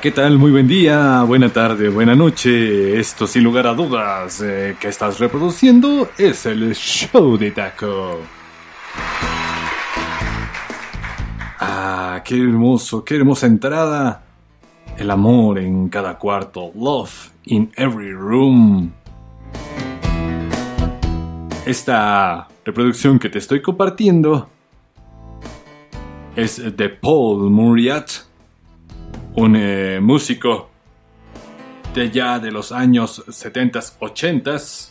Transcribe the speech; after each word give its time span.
¿qué 0.00 0.12
tal? 0.12 0.38
Muy 0.38 0.52
buen 0.52 0.68
día, 0.68 1.24
buena 1.24 1.48
tarde, 1.48 1.88
buena 1.88 2.14
noche. 2.14 2.98
Esto 2.98 3.26
sin 3.26 3.42
lugar 3.42 3.66
a 3.66 3.74
dudas 3.74 4.40
eh, 4.40 4.76
que 4.78 4.88
estás 4.88 5.18
reproduciendo 5.18 6.10
es 6.16 6.46
el 6.46 6.74
show 6.74 7.36
de 7.36 7.50
Taco. 7.50 8.20
Ah, 11.58 12.22
qué 12.24 12.36
hermoso, 12.36 13.04
qué 13.04 13.16
hermosa 13.16 13.46
entrada. 13.46 14.22
El 14.96 15.10
amor 15.10 15.58
en 15.58 15.88
cada 15.88 16.16
cuarto, 16.16 16.70
love 16.76 17.30
in 17.46 17.72
every 17.76 18.12
room. 18.12 18.92
Esta 21.66 22.46
reproducción 22.64 23.18
que 23.18 23.30
te 23.30 23.38
estoy 23.38 23.62
compartiendo 23.62 24.48
es 26.36 26.76
de 26.76 26.88
Paul 26.88 27.50
Muriat 27.50 28.27
un 29.38 29.54
eh, 29.54 30.00
músico 30.02 30.68
de 31.94 32.10
ya 32.10 32.40
de 32.40 32.50
los 32.50 32.72
años 32.72 33.24
70s, 33.24 33.96
80s. 34.00 34.90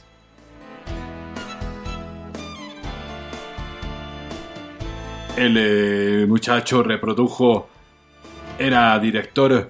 El 5.36 5.58
eh, 5.58 6.26
muchacho 6.28 6.82
reprodujo, 6.82 7.68
era 8.58 8.98
director 9.00 9.70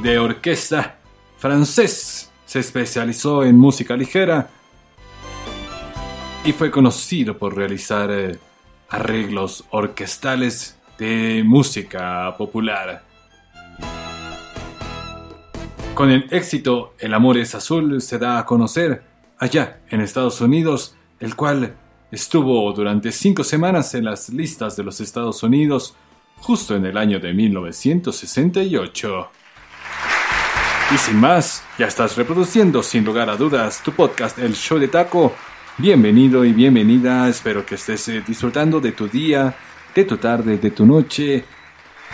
de 0.00 0.18
orquesta 0.18 0.98
francés, 1.36 2.30
se 2.46 2.60
especializó 2.60 3.42
en 3.42 3.58
música 3.58 3.96
ligera 3.96 4.48
y 6.44 6.52
fue 6.52 6.70
conocido 6.70 7.36
por 7.36 7.56
realizar 7.56 8.12
eh, 8.12 8.38
arreglos 8.90 9.64
orquestales 9.70 10.78
de 10.98 11.42
música 11.44 12.32
popular. 12.38 13.11
Con 15.94 16.10
el 16.10 16.26
éxito 16.30 16.94
El 16.98 17.12
amor 17.12 17.36
es 17.36 17.54
azul 17.54 18.00
se 18.00 18.18
da 18.18 18.38
a 18.38 18.46
conocer 18.46 19.02
allá 19.38 19.80
en 19.90 20.00
Estados 20.00 20.40
Unidos, 20.40 20.96
el 21.20 21.36
cual 21.36 21.76
estuvo 22.10 22.72
durante 22.72 23.12
cinco 23.12 23.44
semanas 23.44 23.94
en 23.94 24.06
las 24.06 24.30
listas 24.30 24.74
de 24.74 24.84
los 24.84 25.00
Estados 25.02 25.42
Unidos 25.42 25.94
justo 26.38 26.74
en 26.74 26.86
el 26.86 26.96
año 26.96 27.20
de 27.20 27.34
1968. 27.34 29.28
Y 30.94 30.98
sin 30.98 31.16
más, 31.16 31.62
ya 31.78 31.86
estás 31.86 32.16
reproduciendo 32.16 32.82
sin 32.82 33.04
lugar 33.04 33.28
a 33.28 33.36
dudas 33.36 33.82
tu 33.84 33.92
podcast 33.92 34.38
El 34.38 34.54
Show 34.54 34.78
de 34.78 34.88
Taco. 34.88 35.34
Bienvenido 35.76 36.44
y 36.44 36.54
bienvenida, 36.54 37.28
espero 37.28 37.66
que 37.66 37.74
estés 37.74 38.08
eh, 38.08 38.22
disfrutando 38.26 38.80
de 38.80 38.92
tu 38.92 39.08
día, 39.08 39.54
de 39.94 40.04
tu 40.04 40.16
tarde, 40.16 40.56
de 40.56 40.70
tu 40.70 40.86
noche. 40.86 41.44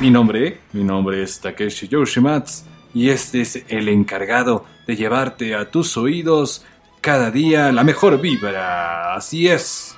Mi 0.00 0.10
nombre, 0.10 0.62
mi 0.72 0.82
nombre 0.82 1.22
es 1.22 1.40
Takeshi 1.40 1.86
Yoshimatsu 1.86 2.77
y 2.94 3.10
este 3.10 3.42
es 3.42 3.64
el 3.68 3.88
encargado 3.88 4.64
de 4.86 4.96
llevarte 4.96 5.54
a 5.54 5.70
tus 5.70 5.96
oídos 5.96 6.64
cada 7.00 7.30
día 7.30 7.72
la 7.72 7.84
mejor 7.84 8.20
vibra. 8.20 9.14
Así 9.14 9.48
es. 9.48 9.94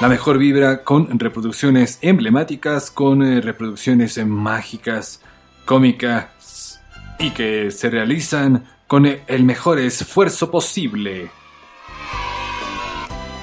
La 0.00 0.08
mejor 0.08 0.38
vibra 0.38 0.84
con 0.84 1.18
reproducciones 1.18 1.98
emblemáticas, 2.02 2.90
con 2.90 3.22
eh, 3.22 3.40
reproducciones 3.40 4.24
mágicas, 4.24 5.20
cómicas 5.64 6.80
y 7.18 7.30
que 7.30 7.70
se 7.72 7.90
realizan 7.90 8.64
con 8.86 9.06
el 9.06 9.44
mejor 9.44 9.80
esfuerzo 9.80 10.50
posible. 10.50 11.30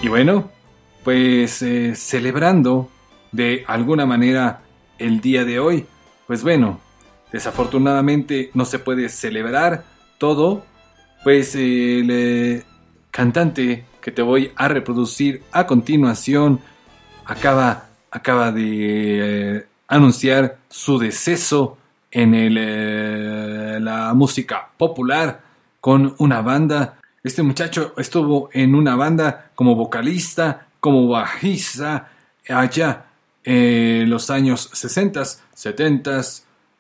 Y 0.01 0.07
bueno, 0.07 0.49
pues 1.03 1.61
eh, 1.61 1.93
celebrando 1.95 2.89
de 3.31 3.65
alguna 3.67 4.05
manera 4.05 4.61
el 4.97 5.19
día 5.19 5.43
de 5.43 5.59
hoy, 5.59 5.85
pues 6.25 6.41
bueno, 6.41 6.79
Desafortunadamente 7.31 8.51
no 8.53 8.66
se 8.66 8.79
puede 8.79 9.09
celebrar 9.09 9.83
todo, 10.17 10.66
pues 11.23 11.55
el 11.55 12.09
eh, 12.11 12.63
cantante 13.11 13.85
que 14.01 14.11
te 14.11 14.22
voy 14.22 14.51
a 14.55 14.67
reproducir 14.67 15.44
a 15.51 15.66
continuación 15.66 16.59
acaba, 17.25 17.89
acaba 18.11 18.51
de 18.51 19.57
eh, 19.57 19.67
anunciar 19.88 20.57
su 20.69 21.00
deceso 21.00 21.77
en 22.11 22.35
el, 22.35 22.57
eh, 22.59 23.79
la 23.81 24.13
música 24.13 24.69
popular 24.77 25.41
con 25.81 26.16
una 26.19 26.41
banda. 26.41 27.00
Este 27.23 27.44
muchacho 27.44 27.94
estuvo 27.97 28.50
en 28.53 28.75
una 28.75 28.95
banda 28.95 29.51
como 29.55 29.75
vocalista, 29.75 30.67
como 30.79 31.07
bajista 31.07 32.09
allá 32.47 33.05
en 33.44 34.09
los 34.09 34.29
años 34.29 34.69
60, 34.73 35.23
70, 35.53 36.21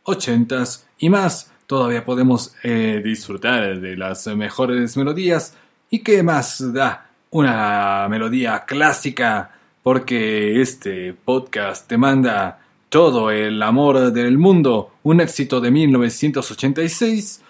80s 0.05 0.83
y 0.99 1.09
más. 1.09 1.51
Todavía 1.67 2.05
podemos 2.05 2.53
eh, 2.63 3.01
disfrutar 3.03 3.79
de 3.79 3.97
las 3.97 4.27
mejores 4.27 4.95
melodías. 4.97 5.55
¿Y 5.89 5.99
qué 5.99 6.23
más 6.23 6.73
da 6.73 7.09
una 7.31 8.07
melodía 8.09 8.63
clásica? 8.65 9.51
Porque 9.83 10.61
este 10.61 11.13
podcast 11.13 11.87
te 11.87 11.97
manda 11.97 12.59
todo 12.89 13.31
el 13.31 13.61
amor 13.61 14.11
del 14.11 14.37
mundo, 14.37 14.93
un 15.03 15.21
éxito 15.21 15.59
de 15.59 15.71
1986. 15.71 17.41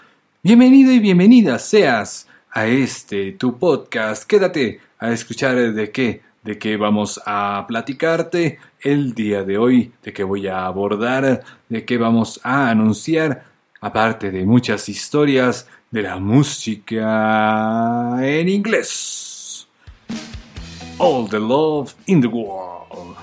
Bienvenido 0.42 0.92
y 0.92 1.00
bienvenida 1.00 1.60
seas 1.60 2.28
a 2.52 2.68
este 2.68 3.34
tu 3.34 3.58
podcast. 3.58 4.24
Quédate 4.24 4.80
a 4.98 5.12
escuchar 5.12 5.74
de 5.74 5.92
qué 5.92 6.22
de 6.46 6.60
qué 6.60 6.78
vamos 6.78 7.20
a 7.26 7.66
platicarte 7.68 8.60
el 8.80 9.16
día 9.16 9.44
de 9.44 9.58
hoy, 9.58 9.92
de 10.04 10.14
qué 10.14 10.24
voy 10.24 10.48
a 10.48 10.68
abordar, 10.68 11.44
de 11.68 11.86
qué 11.86 11.98
vamos 11.98 12.40
a 12.44 12.70
anunciar, 12.70 13.46
aparte 13.82 14.30
de 14.30 14.46
muchas 14.46 14.88
historias 14.88 15.68
de 15.90 16.04
la 16.04 16.18
música 16.18 17.06
en 18.22 18.48
inglés. 18.48 19.68
All 21.00 21.28
the 21.28 21.40
love 21.40 21.96
in 22.06 22.22
the 22.22 22.28
world. 22.28 23.18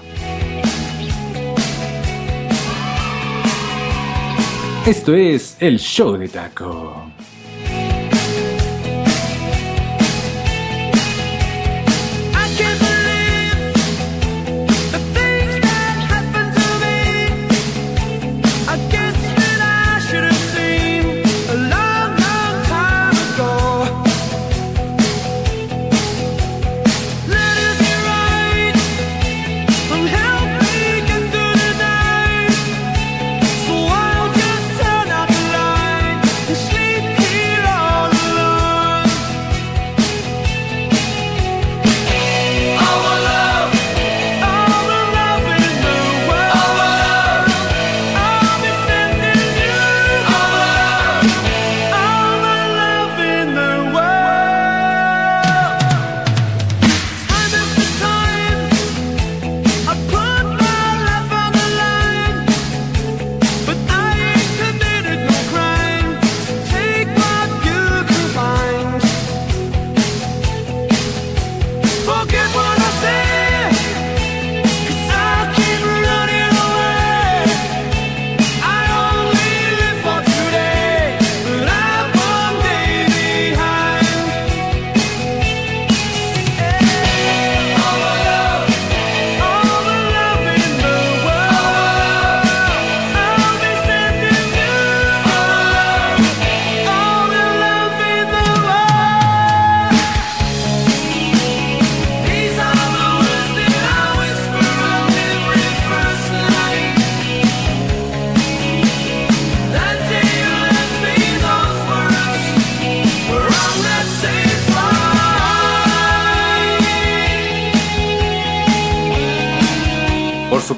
Esto 4.85 5.15
es 5.15 5.57
el 5.61 5.79
show 5.79 6.17
de 6.17 6.29
taco. 6.29 7.12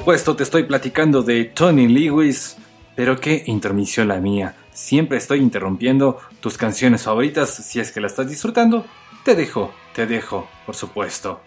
Supuesto 0.05 0.35
te 0.35 0.43
estoy 0.43 0.65
platicando 0.65 1.23
de 1.23 1.45
Tony 1.45 1.87
Lewis, 1.87 2.57
pero 2.95 3.19
qué 3.19 3.41
intermisión 3.47 4.09
la 4.09 4.17
mía. 4.17 4.53
Siempre 4.71 5.17
estoy 5.17 5.39
interrumpiendo 5.39 6.19
tus 6.41 6.59
canciones 6.59 7.01
favoritas 7.01 7.49
si 7.49 7.79
es 7.79 7.91
que 7.91 7.99
la 7.99 8.05
estás 8.05 8.29
disfrutando. 8.29 8.85
Te 9.23 9.33
dejo, 9.33 9.73
te 9.95 10.05
dejo, 10.05 10.47
por 10.63 10.75
supuesto. 10.75 11.41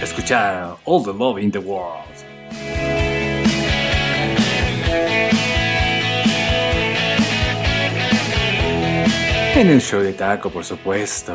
Escuchar 0.00 0.78
All 0.86 1.04
the 1.04 1.12
Love 1.12 1.40
in 1.40 1.52
the 1.52 1.58
World. 1.58 2.08
En 9.56 9.68
el 9.68 9.82
show 9.82 10.00
de 10.00 10.14
taco, 10.14 10.48
por 10.48 10.64
supuesto. 10.64 11.34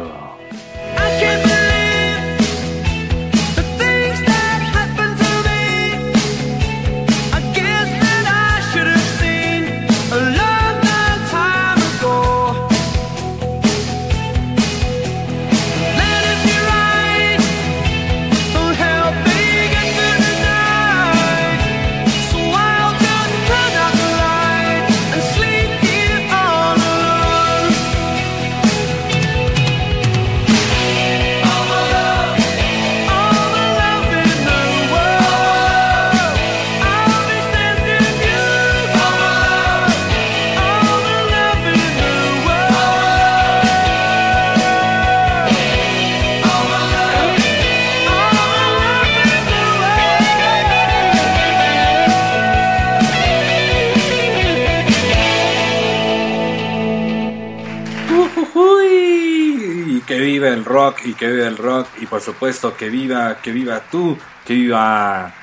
Y 61.05 61.13
que 61.13 61.27
viva 61.27 61.47
el 61.47 61.57
rock 61.57 61.87
y 62.01 62.05
por 62.05 62.21
supuesto 62.21 62.75
que 62.75 62.89
viva, 62.89 63.37
que 63.41 63.51
viva 63.51 63.81
tú, 63.91 64.17
que 64.45 64.53
viva, 64.53 65.33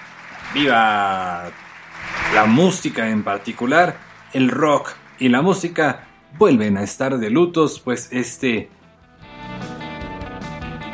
viva 0.54 1.50
la 2.34 2.44
música 2.46 3.08
en 3.08 3.22
particular, 3.22 3.96
el 4.32 4.50
rock 4.50 4.92
y 5.18 5.28
la 5.28 5.42
música 5.42 6.06
vuelven 6.38 6.76
a 6.76 6.82
estar 6.82 7.18
de 7.18 7.30
lutos, 7.30 7.80
pues 7.80 8.08
este 8.12 8.68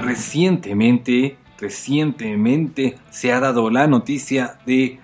recientemente, 0.00 1.36
recientemente 1.58 2.98
se 3.10 3.32
ha 3.32 3.40
dado 3.40 3.70
la 3.70 3.86
noticia 3.86 4.58
de 4.66 5.00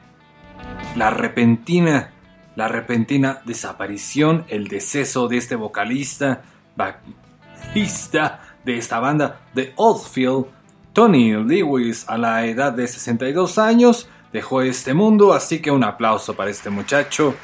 la 0.97 1.11
repentina, 1.11 2.13
la 2.57 2.69
repentina 2.69 3.41
desaparición, 3.45 4.45
el 4.49 4.69
deceso 4.69 5.29
de 5.29 5.37
este 5.37 5.57
vocalista, 5.57 6.43
bajista 6.77 8.48
de 8.65 8.79
esta 8.79 9.01
banda 9.01 9.41
de 9.55 9.73
Oldfield, 9.77 10.47
Tony 10.93 11.33
Lewis, 11.33 12.05
a 12.09 12.19
la 12.19 12.45
edad 12.47 12.73
de 12.73 12.89
62 12.89 13.59
años, 13.59 14.09
dejó 14.33 14.63
este 14.63 14.95
mundo, 14.95 15.33
así 15.33 15.61
que 15.61 15.71
un 15.71 15.85
aplauso 15.85 16.35
para 16.35 16.51
este 16.51 16.71
muchacho, 16.71 17.35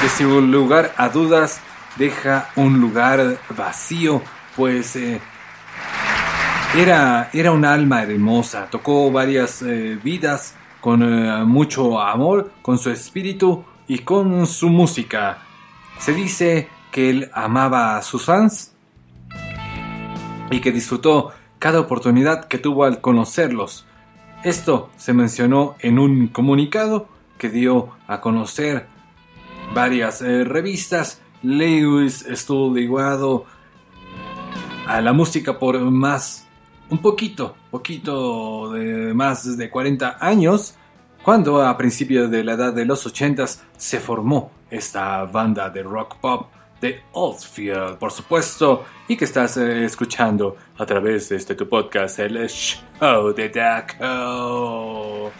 que 0.00 0.08
sin 0.08 0.50
lugar 0.50 0.92
a 0.96 1.08
dudas 1.08 1.60
deja 1.96 2.50
un 2.56 2.80
lugar 2.80 3.38
vacío, 3.56 4.22
pues 4.56 4.96
eh, 4.96 5.20
era, 6.76 7.30
era 7.32 7.52
un 7.52 7.64
alma 7.64 8.02
hermosa, 8.02 8.68
tocó 8.70 9.10
varias 9.10 9.62
eh, 9.62 9.98
vidas 10.02 10.54
con 10.80 11.02
eh, 11.02 11.44
mucho 11.44 12.00
amor, 12.00 12.52
con 12.62 12.78
su 12.78 12.90
espíritu 12.90 13.64
y 13.86 13.98
con 13.98 14.46
su 14.46 14.68
música. 14.68 15.38
Se 15.98 16.12
dice 16.12 16.68
que 16.90 17.10
él 17.10 17.30
amaba 17.34 17.96
a 17.96 18.02
sus 18.02 18.24
fans 18.24 18.74
y 20.50 20.60
que 20.60 20.72
disfrutó 20.72 21.32
cada 21.58 21.80
oportunidad 21.80 22.46
que 22.46 22.58
tuvo 22.58 22.84
al 22.84 23.00
conocerlos. 23.00 23.86
Esto 24.42 24.90
se 24.96 25.12
mencionó 25.12 25.76
en 25.80 25.98
un 25.98 26.28
comunicado 26.28 27.08
que 27.38 27.50
dio 27.50 27.90
a 28.06 28.20
conocer 28.20 28.86
varias 29.74 30.22
eh, 30.22 30.44
revistas. 30.44 31.20
Lewis 31.42 32.26
estuvo 32.26 32.74
ligado 32.74 33.44
a 34.86 35.00
la 35.00 35.12
música 35.12 35.58
por 35.58 35.78
más, 35.80 36.46
un 36.88 36.98
poquito, 36.98 37.54
poquito 37.70 38.72
de 38.72 39.14
más 39.14 39.56
de 39.56 39.70
40 39.70 40.18
años, 40.20 40.74
cuando 41.22 41.62
a 41.62 41.76
principios 41.76 42.30
de 42.30 42.42
la 42.42 42.54
edad 42.54 42.72
de 42.72 42.84
los 42.84 43.06
80 43.06 43.44
se 43.76 44.00
formó 44.00 44.50
esta 44.70 45.24
banda 45.24 45.70
de 45.70 45.82
rock 45.82 46.16
pop 46.16 46.46
de 46.80 47.02
Oldfield, 47.12 47.98
por 47.98 48.12
supuesto, 48.12 48.84
y 49.08 49.16
que 49.16 49.24
estás 49.24 49.56
eh, 49.56 49.84
escuchando 49.84 50.56
a 50.78 50.86
través 50.86 51.28
de 51.28 51.36
este 51.36 51.54
tu 51.54 51.68
podcast, 51.68 52.18
el 52.18 52.48
Show 52.48 53.34
de 53.34 53.48
Daco. 53.48 55.30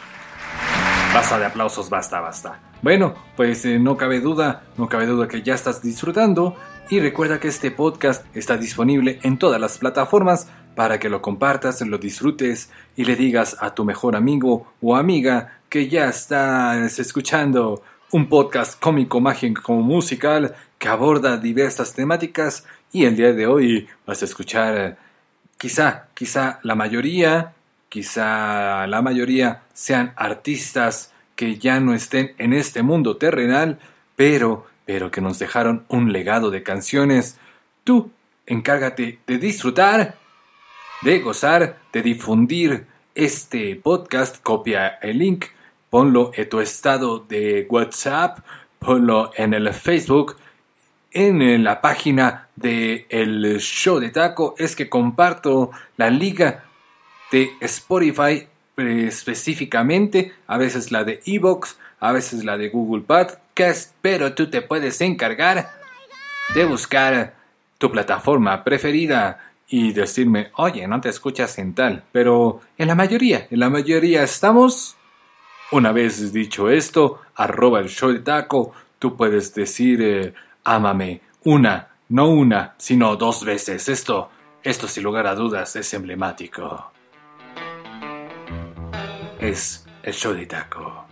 Basta 1.15 1.39
de 1.39 1.47
aplausos, 1.47 1.91
basta, 1.91 2.21
basta. 2.21 2.61
Bueno, 2.83 3.15
pues 3.37 3.65
eh, 3.65 3.79
no 3.79 3.97
cabe 3.97 4.21
duda, 4.21 4.63
no 4.77 4.89
cabe 4.89 5.07
duda 5.07 5.29
que 5.29 5.43
ya 5.43 5.55
estás 5.55 5.83
disfrutando 5.83 6.57
y 6.89 7.01
recuerda 7.01 7.39
que 7.41 7.49
este 7.49 7.71
podcast 7.71 8.25
está 8.35 8.57
disponible 8.57 9.19
en 9.23 9.39
todas 9.39 9.61
las 9.61 9.79
plataformas 9.79 10.49
para 10.75 10.99
que 10.99 11.09
lo 11.09 11.21
compartas, 11.21 11.81
lo 11.83 11.99
disfrutes 11.99 12.71
y 12.97 13.05
le 13.05 13.17
digas 13.17 13.57
a 13.61 13.75
tu 13.75 13.85
mejor 13.85 14.17
amigo 14.17 14.73
o 14.81 14.97
amiga 14.97 15.61
que 15.69 15.89
ya 15.89 16.09
estás 16.09 16.99
escuchando 16.99 17.83
un 18.13 18.29
podcast 18.29 18.81
cómico, 18.81 19.21
mágico, 19.21 19.75
musical 19.75 20.55
que 20.81 20.89
aborda 20.89 21.37
diversas 21.37 21.95
temáticas 21.95 22.65
y 22.91 23.05
el 23.05 23.15
día 23.15 23.35
de 23.35 23.47
hoy 23.47 23.87
vas 24.07 24.23
a 24.23 24.25
escuchar 24.25 24.97
quizá, 25.59 26.09
quizá 26.15 26.59
la 26.63 26.75
mayoría, 26.75 27.53
quizá 27.91 28.87
la 28.87 29.03
mayoría 29.03 29.63
sean 29.75 30.15
artistas 30.17 31.13
que 31.37 31.59
ya 31.59 31.81
no 31.81 31.93
estén 31.93 32.33
en 32.39 32.55
este 32.55 32.83
mundo 32.83 33.19
terrenal, 33.19 33.79
pero, 34.17 34.67
pero 34.87 35.11
que 35.11 35.21
nos 35.21 35.39
dejaron 35.39 35.85
un 35.89 36.13
legado 36.13 36.51
de 36.51 36.63
canciones. 36.63 37.39
Tú 37.85 38.11
encárgate 38.47 39.19
de 39.27 39.37
disfrutar, 39.37 40.17
de 41.03 41.19
gozar, 41.21 41.77
de 41.93 42.01
difundir 42.03 42.87
este 43.15 43.77
podcast, 43.77 44.43
copia 44.43 44.99
el 45.03 45.19
link, 45.19 45.45
ponlo 45.91 46.31
en 46.35 46.49
tu 46.49 46.61
estado 46.61 47.19
de 47.19 47.67
WhatsApp, 47.69 48.39
ponlo 48.79 49.31
en 49.37 49.53
el 49.53 49.75
Facebook, 49.75 50.37
en 51.13 51.65
la 51.65 51.81
página 51.81 52.49
de 52.57 53.07
el 53.09 53.59
show 53.59 53.99
de 53.99 54.11
taco 54.11 54.55
es 54.59 54.77
que 54.77 54.89
comparto 54.89 55.71
la 55.97 56.11
liga 56.11 56.65
de 57.33 57.51
Spotify 57.61 58.47
eh, 58.77 59.07
específicamente, 59.09 60.33
a 60.47 60.57
veces 60.57 60.93
la 60.93 61.05
de 61.05 61.21
Evox, 61.27 61.79
a 61.99 62.13
veces 62.13 62.45
la 62.45 62.57
de 62.57 62.69
Google 62.69 63.03
Podcast, 63.03 63.95
pero 64.01 64.35
tú 64.35 64.49
te 64.49 64.63
puedes 64.63 65.01
encargar 65.01 65.71
de 66.55 66.65
buscar 66.65 67.35
tu 67.79 67.91
plataforma 67.91 68.63
preferida 68.65 69.53
y 69.69 69.93
decirme, 69.93 70.51
oye, 70.57 70.87
no 70.87 71.01
te 71.01 71.09
escuchas 71.09 71.59
en 71.59 71.75
tal, 71.75 72.05
pero 72.13 72.61
en 72.79 72.89
la 72.89 72.95
mayoría, 72.95 73.47
en 73.51 73.61
la 73.61 73.71
mayoría 73.71 74.23
estamos. 74.23 74.97
Una 75.73 75.93
vez 75.93 76.33
dicho 76.33 76.69
esto, 76.69 77.21
arroba 77.37 77.79
el 77.79 77.89
show 77.89 78.11
de 78.13 78.21
taco, 78.21 78.73
tú 78.99 79.17
puedes 79.17 79.55
decir... 79.55 80.03
Eh, 80.03 80.35
Ámame 80.65 81.23
una, 81.45 81.89
no 82.09 82.29
una, 82.29 82.75
sino 82.79 83.17
dos 83.17 83.45
veces. 83.45 83.89
Esto, 83.89 84.31
esto 84.63 84.87
sin 84.89 85.05
lugar 85.05 85.27
a 85.27 85.35
dudas 85.35 85.75
es 85.77 85.93
emblemático. 85.95 86.93
Es 89.39 89.87
el 90.03 90.13
show 90.13 90.35
de 90.35 90.47
Taco. 90.47 91.07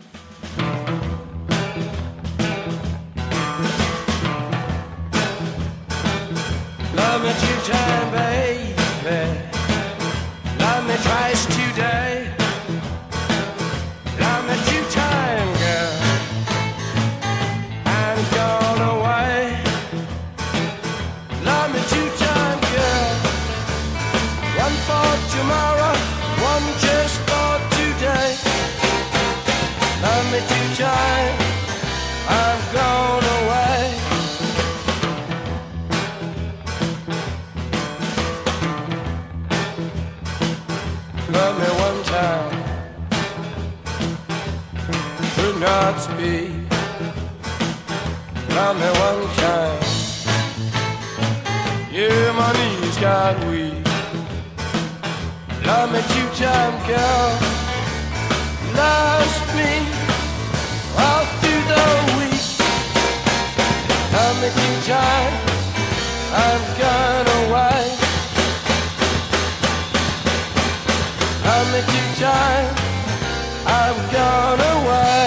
My 53.01 53.05
knees 53.05 53.05
got 53.05 53.37
weak. 53.47 53.85
Love 55.67 55.93
me 55.93 56.01
two 56.15 56.29
time, 56.43 56.77
girl. 56.87 57.39
Lost 58.75 59.55
me 59.57 59.73
all 60.97 61.25
through 61.41 61.65
the 61.73 61.85
week. 62.19 62.47
Love 64.13 64.37
me 64.43 64.49
two 64.49 64.77
time. 64.91 65.33
I'm 66.33 66.63
gonna 66.79 67.39
wait. 67.55 67.99
Love 71.45 71.69
me 71.73 71.81
two 71.81 72.09
time. 72.21 72.75
I'm 73.67 75.18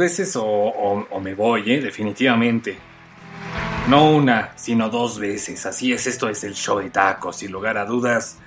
veces 0.00 0.36
o, 0.36 1.06
me 1.22 1.34
voy, 1.34 1.70
¿eh? 1.70 1.80
Definitivamente. 1.80 2.76
No 3.88 4.10
una, 4.10 4.50
sino 4.56 4.88
dos 4.88 5.18
veces. 5.18 5.64
Así 5.66 5.92
es, 5.92 6.08
esto 6.08 6.28
es 6.28 6.42
el 6.42 6.54
show 6.54 6.80
de 6.80 6.90
tacos, 6.90 7.36
sin 7.36 7.52
lugar 7.52 7.78
a 7.78 7.84
dudas. 7.84 8.38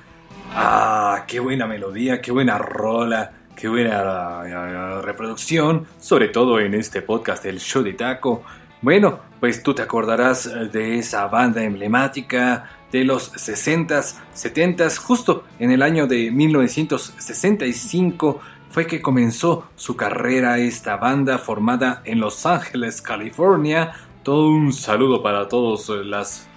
Ah, 0.52 1.24
qué 1.28 1.40
buena 1.40 1.66
melodía, 1.66 2.22
qué 2.22 2.32
buena 2.32 2.58
rola, 2.58 3.32
qué 3.56 3.70
buena 3.70 4.42
eh, 4.46 5.02
reproducción, 5.02 5.88
sobre 6.00 6.28
todo 6.28 6.60
en 6.60 6.74
este 6.74 7.02
podcast 7.02 7.44
del 7.44 7.60
show 7.60 7.84
de 7.84 7.94
taco. 7.94 8.44
Bueno, 8.82 9.20
pues 9.40 9.64
tú 9.64 9.74
te 9.74 9.82
acordarás 9.82 10.46
eh, 10.46 10.70
de 10.72 11.00
esa 11.00 11.28
banda 11.28 11.64
emblemática 11.64 12.70
de 12.92 13.04
los 13.04 13.34
60s, 13.34 14.16
70s, 14.36 14.98
justo 14.98 15.46
en 15.60 15.72
el 15.72 15.82
año 15.82 16.06
de 16.06 16.30
1965 16.32 18.40
fue 18.74 18.88
que 18.88 19.04
comenzó 19.04 19.68
su 19.76 19.96
carrera 19.96 20.58
esta 20.58 20.98
banda 20.98 21.38
formada 21.38 22.02
en 22.06 22.20
Los 22.20 22.44
Ángeles, 22.48 23.04
California. 23.04 23.94
Todo 24.24 24.50
un 24.50 24.74
saludo 24.74 25.22
para 25.22 25.48
todas 25.48 25.90
las 26.04 26.48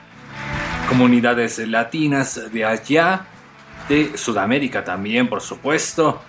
comunidades 0.88 1.58
latinas 1.68 2.50
de 2.50 2.64
allá, 2.64 3.26
de 3.90 4.16
Sudamérica 4.16 4.82
también, 4.82 5.28
por 5.28 5.42
supuesto, 5.42 6.23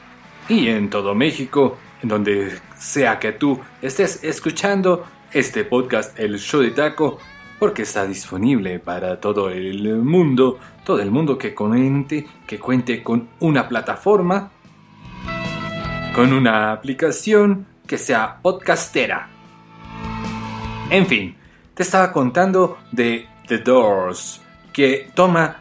y 0.49 0.67
en 0.67 0.89
todo 0.89 1.15
México, 1.15 1.77
en 2.03 2.09
donde 2.09 2.59
sea 2.77 3.17
que 3.17 3.31
tú 3.31 3.57
estés 3.81 4.25
escuchando 4.25 5.05
este 5.31 5.63
podcast, 5.63 6.19
el 6.19 6.37
show 6.37 6.63
de 6.63 6.71
taco, 6.71 7.17
porque 7.59 7.83
está 7.83 8.05
disponible 8.05 8.79
para 8.79 9.21
todo 9.21 9.49
el 9.49 9.95
mundo, 9.99 10.59
todo 10.83 10.99
el 10.99 11.11
mundo 11.11 11.37
que 11.37 11.55
cuente, 11.55 12.27
que 12.45 12.59
cuente 12.59 13.01
con 13.01 13.29
una 13.39 13.69
plataforma, 13.69 14.51
con 16.17 16.33
una 16.33 16.71
aplicación 16.71 17.67
que 17.85 17.99
sea 17.99 18.39
podcastera. 18.41 19.29
En 20.89 21.05
fin, 21.05 21.35
te 21.75 21.83
estaba 21.83 22.11
contando 22.11 22.79
de 22.91 23.27
The 23.47 23.59
Doors, 23.59 24.41
que 24.73 25.11
toma, 25.13 25.57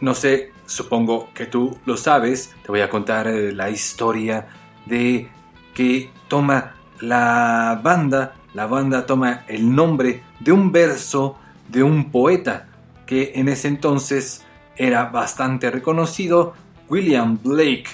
no 0.00 0.14
sé, 0.14 0.52
supongo 0.64 1.28
que 1.34 1.44
tú 1.44 1.76
lo 1.84 1.98
sabes, 1.98 2.54
te 2.62 2.68
voy 2.68 2.80
a 2.80 2.88
contar 2.88 3.28
eh, 3.28 3.52
la 3.52 3.68
historia 3.68 4.46
de 4.86 5.28
que 5.74 6.10
toma 6.26 6.72
la 7.00 7.78
banda, 7.84 8.32
la 8.54 8.66
banda 8.66 9.04
toma 9.04 9.44
el 9.46 9.74
nombre 9.74 10.22
de 10.40 10.52
un 10.52 10.72
verso 10.72 11.36
de 11.68 11.82
un 11.82 12.10
poeta 12.10 12.66
que 13.04 13.32
en 13.34 13.50
ese 13.50 13.68
entonces 13.68 14.42
era 14.74 15.04
bastante 15.10 15.70
reconocido, 15.70 16.54
William 16.88 17.38
Blake. 17.42 17.88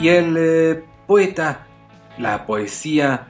Y 0.00 0.08
el 0.08 0.36
eh, 0.36 0.84
poeta, 1.06 1.66
la 2.18 2.46
poesía 2.46 3.28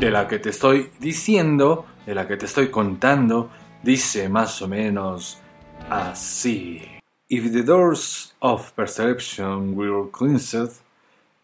de 0.00 0.10
la 0.10 0.26
que 0.26 0.38
te 0.38 0.50
estoy 0.50 0.90
diciendo, 0.98 1.86
de 2.06 2.14
la 2.14 2.26
que 2.26 2.36
te 2.36 2.46
estoy 2.46 2.68
contando, 2.70 3.50
dice 3.82 4.28
más 4.28 4.60
o 4.62 4.68
menos 4.68 5.38
así. 5.88 6.82
If 7.28 7.52
the 7.52 7.62
doors 7.62 8.34
of 8.40 8.72
perception 8.74 9.74
were 9.76 10.10
cleansed, 10.10 10.80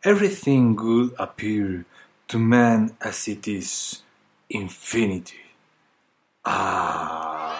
everything 0.02 0.76
would 0.76 1.14
appear 1.18 1.85
to 2.26 2.38
man 2.38 2.97
as 3.00 3.28
it 3.28 3.49
is 3.49 4.04
infinity. 4.49 5.40
Ah. 6.44 7.56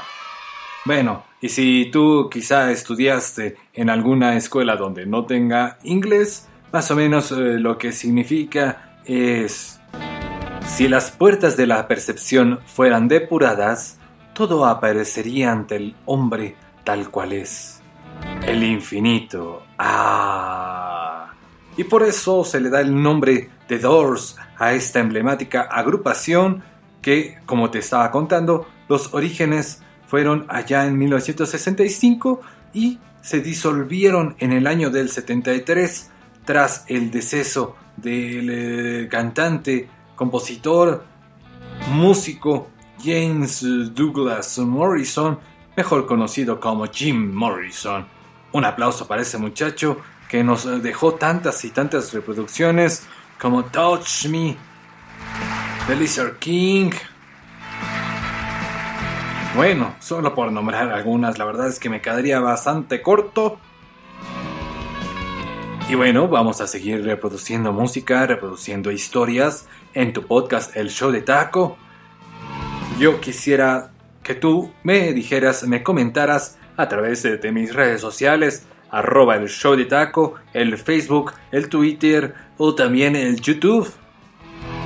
Bueno, 0.85 1.25
y 1.41 1.49
si 1.49 1.91
tú 1.93 2.29
quizá 2.31 2.71
estudiaste 2.71 3.57
en 3.75 3.91
alguna 3.91 4.37
escuela 4.37 4.77
donde 4.77 5.07
no 5.07 5.27
tenga 5.27 5.79
inglés, 5.83 6.50
más 6.73 6.91
o 6.91 6.97
menos 6.97 7.33
eh, 7.33 7.59
lo 7.59 7.79
que 7.79 7.93
significa 7.93 8.97
es... 9.05 9.79
Si 10.67 10.87
las 10.89 11.11
puertas 11.11 11.57
de 11.57 11.67
la 11.67 11.89
percepción 11.89 12.61
fueran 12.65 13.09
depuradas, 13.09 13.99
todo 14.35 14.67
aparecería 14.67 15.51
ante 15.51 15.77
el 15.77 15.97
hombre 16.07 16.55
tal 16.85 17.11
cual 17.11 17.33
es. 17.33 17.81
El 18.47 18.63
infinito. 18.63 19.65
Ah. 19.79 21.33
Y 21.77 21.85
por 21.85 22.03
eso 22.03 22.45
se 22.45 22.61
le 22.61 22.71
da 22.71 22.81
el 22.81 23.03
nombre 23.03 23.51
de 23.69 23.79
Doors 23.79 24.37
a 24.59 24.73
esta 24.73 25.01
emblemática 25.01 25.63
agrupación 25.63 26.63
que, 27.03 27.39
como 27.47 27.71
te 27.71 27.79
estaba 27.81 28.11
contando, 28.11 28.67
los 28.89 29.15
orígenes 29.15 29.83
fueron 30.07 30.47
allá 30.49 30.87
en 30.87 30.99
1965 30.99 32.41
y 32.75 32.99
se 33.23 33.41
disolvieron 33.41 34.37
en 34.39 34.53
el 34.53 34.67
año 34.67 34.91
del 34.91 35.09
73 35.09 36.11
tras 36.45 36.85
el 36.89 37.11
deceso 37.11 37.77
del 37.97 38.51
eh, 38.51 39.09
cantante, 39.09 39.89
compositor, 40.17 41.05
músico 41.93 42.69
James 43.03 43.63
Douglas 43.95 44.59
Morrison, 44.59 45.39
mejor 45.77 46.07
conocido 46.07 46.61
como 46.61 46.87
Jim 46.87 47.33
Morrison. 47.33 48.07
Un 48.53 48.65
aplauso 48.65 49.07
para 49.07 49.23
ese 49.23 49.39
muchacho 49.39 49.99
que 50.29 50.45
nos 50.45 50.83
dejó 50.83 51.15
tantas 51.15 51.65
y 51.65 51.71
tantas 51.71 52.13
reproducciones 52.13 53.07
como 53.41 53.65
Touch 53.65 54.27
Me, 54.27 54.57
The 55.87 56.37
King. 56.39 56.91
Bueno, 59.57 59.97
solo 59.99 60.35
por 60.35 60.53
nombrar 60.53 60.93
algunas, 60.93 61.39
la 61.39 61.45
verdad 61.45 61.69
es 61.69 61.81
que 61.81 61.91
me 61.91 62.01
quedaría 62.01 62.39
bastante 62.39 63.03
corto. 63.03 63.59
Y 65.91 65.97
bueno, 65.97 66.29
vamos 66.29 66.61
a 66.61 66.69
seguir 66.69 67.05
reproduciendo 67.05 67.73
música, 67.73 68.25
reproduciendo 68.25 68.93
historias 68.93 69.67
en 69.93 70.13
tu 70.13 70.25
podcast 70.25 70.77
El 70.77 70.89
Show 70.89 71.11
de 71.11 71.21
Taco. 71.21 71.77
Yo 73.01 73.21
quisiera 73.21 73.91
que 74.23 74.37
tú 74.37 74.71
me 74.85 75.13
dijeras, 75.13 75.67
me 75.67 75.83
comentaras 75.83 76.59
a 76.77 76.89
través 76.89 77.25
de, 77.25 77.51
mis 77.51 77.75
redes 77.75 78.01
sociales, 78.01 78.67
arroba 78.89 79.35
el 79.35 79.49
show 79.49 79.75
de 79.75 79.85
taco, 79.85 80.37
el 80.53 80.79
Facebook, 80.79 81.33
el 81.51 81.69
Twitter 81.69 82.35
o 82.57 82.77
también 82.77 83.17
el 83.17 83.41
YouTube. 83.41 83.93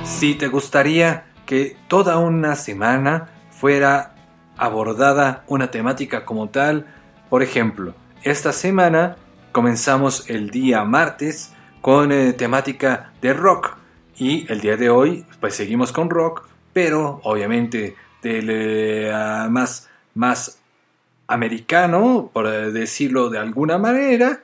Si 0.03 0.33
te 0.33 0.47
gustaría 0.47 1.25
que 1.45 1.77
toda 1.87 2.17
una 2.17 2.55
semana 2.55 3.29
fuera 3.51 4.15
abordada 4.57 5.43
una 5.45 5.69
temática 5.69 6.25
como 6.25 6.49
tal, 6.49 6.87
por 7.29 7.43
ejemplo, 7.43 7.93
esta 8.23 8.51
semana 8.51 9.17
comenzamos 9.55 10.29
el 10.29 10.49
día 10.49 10.83
martes 10.83 11.53
con 11.79 12.11
eh, 12.11 12.33
temática 12.33 13.13
de 13.21 13.31
rock 13.31 13.77
y 14.17 14.51
el 14.51 14.59
día 14.59 14.75
de 14.75 14.89
hoy 14.89 15.25
pues 15.39 15.55
seguimos 15.55 15.93
con 15.93 16.09
rock, 16.09 16.45
pero 16.73 17.21
obviamente 17.23 17.95
del 18.21 18.49
eh, 18.49 19.47
más 19.49 19.89
más 20.13 20.59
americano, 21.27 22.29
por 22.33 22.47
eh, 22.47 22.73
decirlo 22.73 23.29
de 23.29 23.39
alguna 23.39 23.77
manera. 23.77 24.41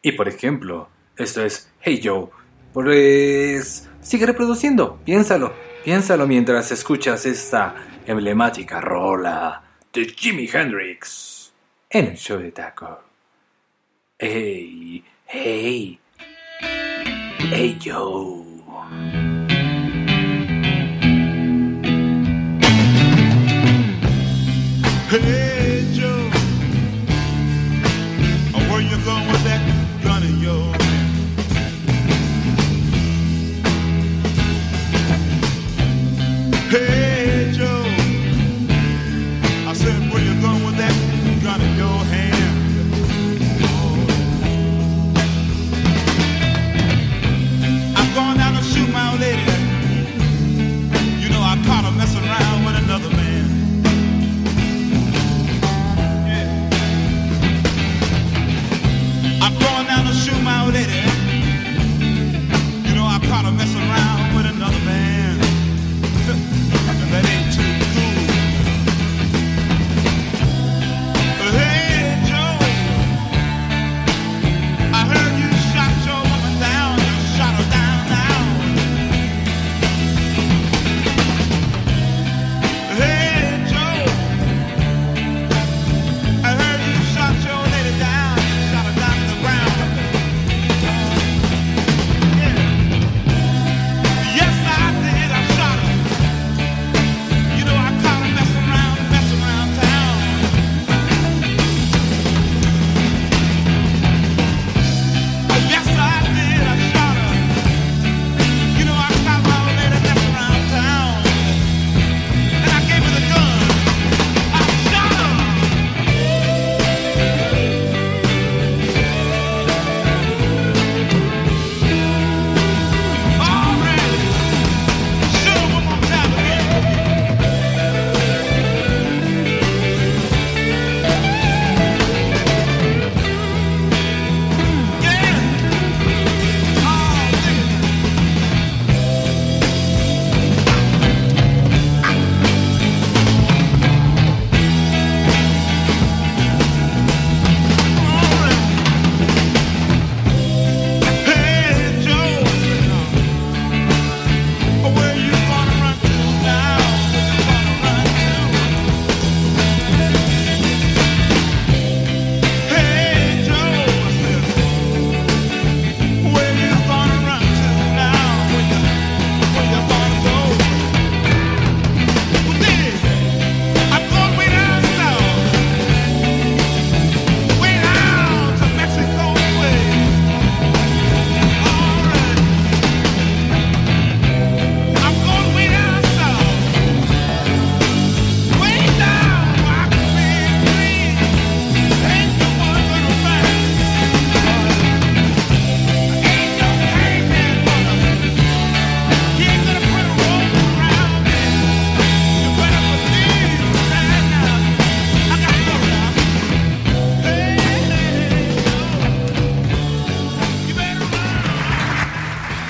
Y 0.00 0.12
por 0.12 0.28
ejemplo, 0.28 0.88
esto 1.18 1.44
es 1.44 1.70
Hey 1.82 2.00
Joe. 2.02 2.28
Pues 2.72 3.86
sigue 4.00 4.24
reproduciendo, 4.24 4.98
piénsalo, 5.04 5.52
piénsalo 5.84 6.26
mientras 6.26 6.72
escuchas 6.72 7.26
esta 7.26 7.74
emblemática 8.06 8.80
rola 8.80 9.62
de 9.92 10.06
Jimi 10.06 10.48
Hendrix 10.50 11.52
en 11.90 12.06
el 12.06 12.16
show 12.16 12.38
de 12.38 12.50
taco. 12.50 13.11
Hey, 14.22 15.02
hey, 15.26 15.98
hey 16.60 17.74
Joe. 17.74 18.46
Hey 25.08 25.88
Joe, 25.92 26.30
oh, 28.54 28.70
where 28.70 28.80
you 28.80 28.96
going 29.04 29.26
with 29.26 29.42
that 29.42 29.60
gun? 30.04 30.22
Hey 36.70 37.11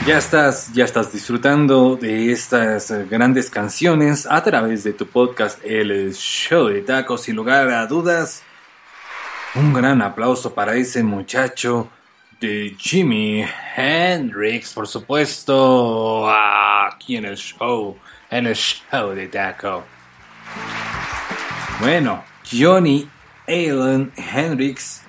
Ya 0.05 0.19
estás, 0.19 0.73
ya 0.73 0.85
estás 0.85 1.12
disfrutando 1.12 1.95
de 1.95 2.33
estas 2.33 2.91
eh, 2.91 3.07
grandes 3.09 3.49
canciones 3.49 4.27
a 4.29 4.43
través 4.43 4.83
de 4.83 4.93
tu 4.93 5.07
podcast 5.07 5.61
El 5.65 6.12
Show 6.12 6.67
de 6.67 6.81
Tacos 6.81 7.23
sin 7.23 7.37
lugar 7.37 7.71
a 7.71 7.87
dudas. 7.87 8.43
Un 9.55 9.73
gran 9.73 10.03
aplauso 10.03 10.53
para 10.53 10.75
ese 10.75 11.05
muchacho 11.05 11.88
de 12.41 12.75
Jimi 12.77 13.47
Hendrix, 13.77 14.73
por 14.73 14.88
supuesto, 14.88 16.29
aquí 16.29 17.17
en 17.17 17.27
el 17.27 17.37
show, 17.37 17.97
en 18.29 18.49
el 18.49 18.57
show 18.57 19.15
de 19.15 19.29
Taco. 19.29 19.85
Bueno, 21.79 22.25
Johnny 22.51 23.09
Allen 23.47 24.12
Hendrix, 24.17 25.03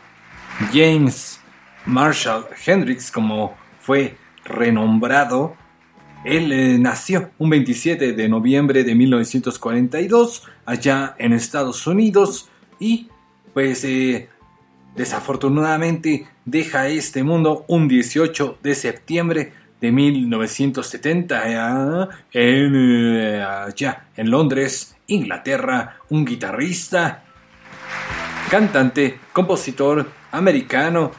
James 0.72 1.40
Marshall 1.84 2.46
Hendrix, 2.64 3.12
como 3.12 3.58
fue 3.80 4.22
renombrado, 4.46 5.56
él 6.24 6.52
eh, 6.54 6.78
nació 6.80 7.32
un 7.38 7.50
27 7.50 8.14
de 8.14 8.30
noviembre 8.30 8.84
de 8.84 8.96
1942 8.96 10.44
allá 10.66 11.16
en 11.18 11.34
Estados 11.34 11.86
Unidos 11.86 12.50
y 12.80 13.10
pues 13.54 13.84
eh, 13.84 14.30
desafortunadamente 14.96 16.28
deja 16.46 16.88
este 16.88 17.24
mundo 17.24 17.66
un 17.68 17.88
18 17.88 18.60
de 18.64 18.76
septiembre 18.76 19.54
de 19.82 19.92
1970 19.92 21.44
eh, 21.46 22.08
en, 22.32 23.42
allá 23.42 24.06
en 24.16 24.32
Londres, 24.32 24.96
Inglaterra, 25.08 25.98
un 26.10 26.24
guitarrista, 26.24 27.26
cantante, 28.50 29.20
compositor 29.34 30.10
americano, 30.32 31.12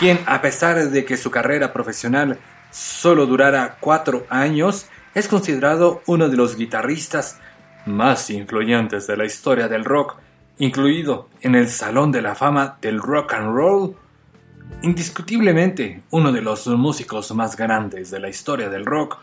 quien 0.00 0.18
a 0.24 0.40
pesar 0.40 0.88
de 0.88 1.04
que 1.04 1.18
su 1.18 1.30
carrera 1.30 1.74
profesional 1.74 2.38
solo 2.70 3.26
durara 3.26 3.76
cuatro 3.80 4.26
años, 4.30 4.86
es 5.14 5.28
considerado 5.28 6.00
uno 6.06 6.30
de 6.30 6.38
los 6.38 6.56
guitarristas 6.56 7.38
más 7.84 8.30
influyentes 8.30 9.06
de 9.06 9.18
la 9.18 9.26
historia 9.26 9.68
del 9.68 9.84
rock, 9.84 10.16
incluido 10.56 11.28
en 11.42 11.54
el 11.54 11.68
Salón 11.68 12.12
de 12.12 12.22
la 12.22 12.34
Fama 12.34 12.78
del 12.80 12.98
Rock 12.98 13.34
and 13.34 13.54
Roll. 13.54 13.94
Indiscutiblemente 14.80 16.00
uno 16.12 16.32
de 16.32 16.40
los 16.40 16.66
músicos 16.68 17.34
más 17.34 17.54
grandes 17.54 18.10
de 18.10 18.20
la 18.20 18.30
historia 18.30 18.70
del 18.70 18.86
rock, 18.86 19.18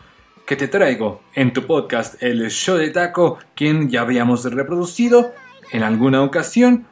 que 0.46 0.54
te 0.54 0.68
traigo 0.68 1.22
en 1.34 1.52
tu 1.52 1.66
podcast 1.66 2.22
El 2.22 2.48
Show 2.52 2.76
de 2.76 2.90
Taco, 2.90 3.40
quien 3.56 3.90
ya 3.90 4.02
habíamos 4.02 4.44
reproducido 4.44 5.32
en 5.72 5.82
alguna 5.82 6.22
ocasión, 6.22 6.86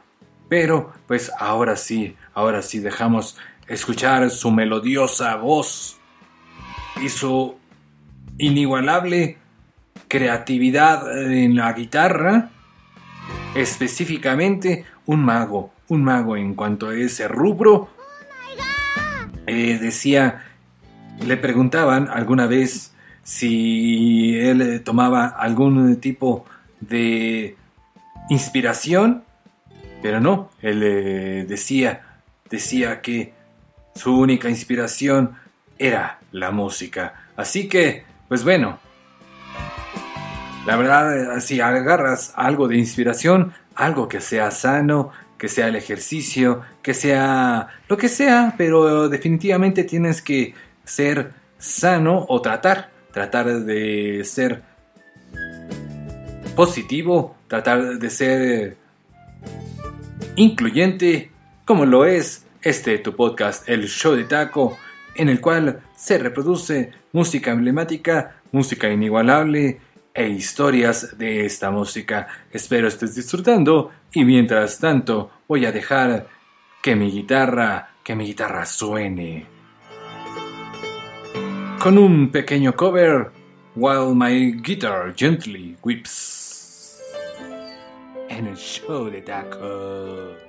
pero 0.49 0.91
pues 1.07 1.31
ahora 1.39 1.77
sí, 1.77 2.17
ahora 2.33 2.61
sí 2.61 2.79
dejamos 2.79 3.37
escuchar 3.67 4.29
su 4.29 4.51
melodiosa 4.51 5.35
voz 5.35 5.97
y 7.01 7.09
su 7.09 7.57
inigualable 8.37 9.37
creatividad 10.07 11.31
en 11.31 11.55
la 11.55 11.73
guitarra, 11.73 12.49
específicamente 13.55 14.85
un 15.05 15.23
mago, 15.23 15.71
un 15.89 16.03
mago 16.03 16.37
en 16.37 16.53
cuanto 16.53 16.89
a 16.89 16.95
ese 16.95 17.27
rubro. 17.27 17.89
Eh, 19.45 19.77
decía, 19.81 20.43
le 21.25 21.37
preguntaban 21.37 22.09
alguna 22.09 22.47
vez 22.47 22.93
si 23.23 24.37
él 24.37 24.61
eh, 24.61 24.79
tomaba 24.79 25.27
algún 25.27 25.97
tipo 25.97 26.45
de 26.79 27.55
inspiración, 28.29 29.23
pero 30.01 30.19
no, 30.19 30.49
él 30.61 30.81
eh, 30.83 31.45
decía, 31.47 32.19
decía 32.49 33.01
que 33.01 33.36
su 33.97 34.17
única 34.17 34.49
inspiración 34.49 35.35
era 35.77 36.19
la 36.31 36.51
música. 36.51 37.29
Así 37.35 37.67
que, 37.67 38.03
pues 38.27 38.43
bueno, 38.43 38.79
la 40.65 40.75
verdad, 40.75 41.37
eh, 41.37 41.41
si 41.41 41.61
agarras 41.61 42.33
algo 42.35 42.67
de 42.67 42.77
inspiración, 42.77 43.53
algo 43.75 44.07
que 44.07 44.21
sea 44.21 44.51
sano, 44.51 45.11
que 45.37 45.47
sea 45.47 45.67
el 45.67 45.75
ejercicio, 45.75 46.61
que 46.81 46.93
sea 46.93 47.67
lo 47.87 47.97
que 47.97 48.09
sea, 48.09 48.55
pero 48.57 49.07
definitivamente 49.07 49.83
tienes 49.83 50.21
que 50.21 50.53
ser 50.83 51.31
sano 51.57 52.25
o 52.27 52.41
tratar, 52.41 52.89
tratar 53.11 53.61
de 53.61 54.23
ser 54.23 54.63
positivo, 56.55 57.35
tratar 57.47 57.99
de 57.99 58.09
ser 58.09 58.77
incluyente, 60.35 61.31
como 61.65 61.85
lo 61.85 62.05
es 62.05 62.46
este 62.67 62.97
tu 62.97 63.15
podcast, 63.15 63.69
el 63.69 63.87
show 63.87 64.13
de 64.13 64.25
taco, 64.25 64.77
en 65.15 65.29
el 65.29 65.39
cual 65.39 65.83
se 65.95 66.17
reproduce 66.17 66.91
música 67.13 67.51
emblemática, 67.51 68.41
música 68.51 68.89
inigualable 68.89 69.79
e 70.13 70.27
historias 70.27 71.17
de 71.17 71.45
esta 71.45 71.71
música. 71.71 72.27
Espero 72.51 72.89
estés 72.89 73.15
disfrutando 73.15 73.91
y 74.11 74.25
mientras 74.25 74.79
tanto 74.79 75.31
voy 75.47 75.65
a 75.65 75.71
dejar 75.71 76.27
que 76.81 76.93
mi 76.97 77.09
guitarra, 77.09 77.91
que 78.03 78.15
mi 78.15 78.25
guitarra 78.25 78.65
suene. 78.65 79.45
Con 81.81 81.97
un 81.97 82.31
pequeño 82.31 82.75
cover, 82.75 83.31
While 83.75 84.13
My 84.13 84.51
Guitar 84.61 85.13
Gently 85.15 85.77
Whips. 85.81 87.01
En 88.27 88.47
el 88.47 88.57
show 88.57 89.09
de 89.09 89.21
taco. 89.21 90.46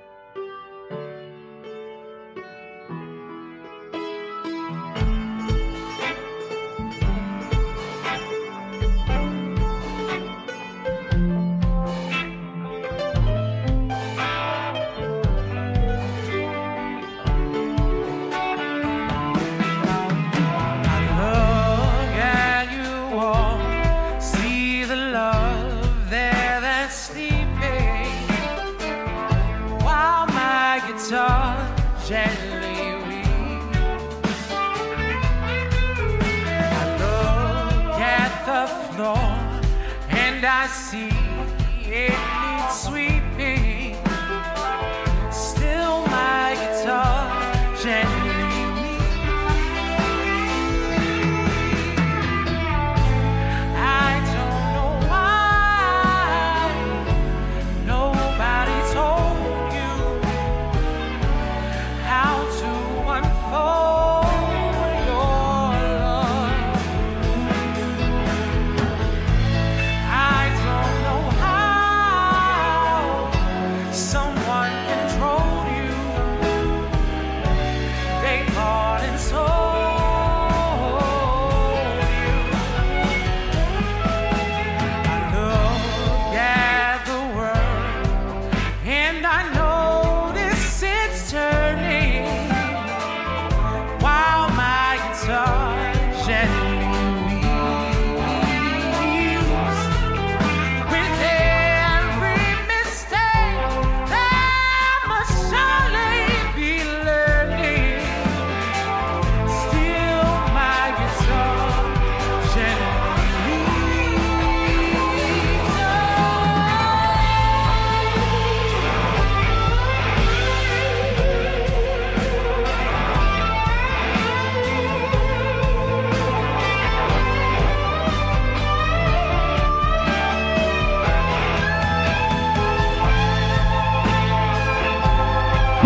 And 40.61 41.18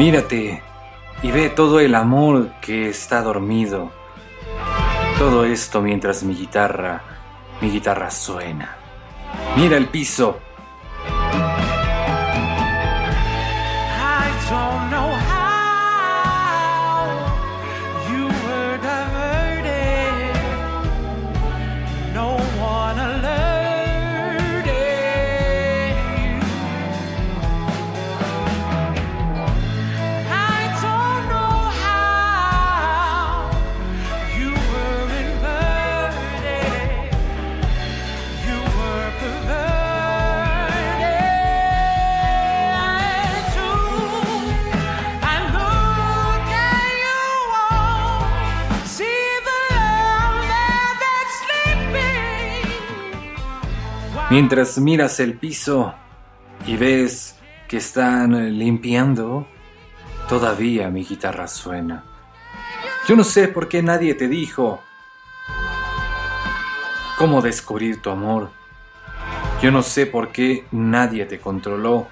Mírate 0.04 0.62
y 1.22 1.32
ve 1.32 1.50
todo 1.50 1.80
el 1.80 1.96
amor 1.96 2.52
que 2.60 2.89
está 2.89 3.22
dormido. 3.22 3.89
Todo 5.18 5.46
esto 5.46 5.82
mientras 5.82 6.24
mi 6.24 6.36
guitarra, 6.36 7.02
mi 7.62 7.70
guitarra 7.70 8.12
suena. 8.12 8.76
Mira 9.56 9.78
el 9.78 9.88
piso. 9.88 10.39
Mientras 54.34 54.80
miras 54.80 55.19
el 55.19 55.36
piso 55.36 55.93
y 56.65 56.76
ves 56.76 57.38
que 57.67 57.78
están 57.78 58.58
limpiando, 58.58 59.46
todavía 60.28 60.89
mi 60.89 61.06
guitarra 61.06 61.48
suena. 61.48 62.04
Yo 63.08 63.15
no 63.15 63.24
sé 63.24 63.48
por 63.48 63.67
qué 63.67 63.84
nadie 63.84 64.15
te 64.15 64.28
dijo 64.28 64.82
cómo 67.19 67.43
descubrir 67.43 68.02
tu 68.02 68.10
amor. 68.10 68.50
Yo 69.62 69.69
no 69.69 69.84
sé 69.84 70.08
por 70.08 70.32
qué 70.32 70.65
nadie 70.72 71.26
te 71.26 71.39
controló. 71.39 72.08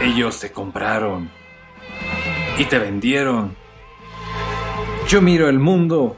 Ellos 0.00 0.38
te 0.38 0.52
compraron 0.52 1.32
y 2.56 2.64
te 2.66 2.78
vendieron. 2.78 3.56
Yo 5.08 5.20
miro 5.20 5.48
el 5.48 5.58
mundo 5.58 6.16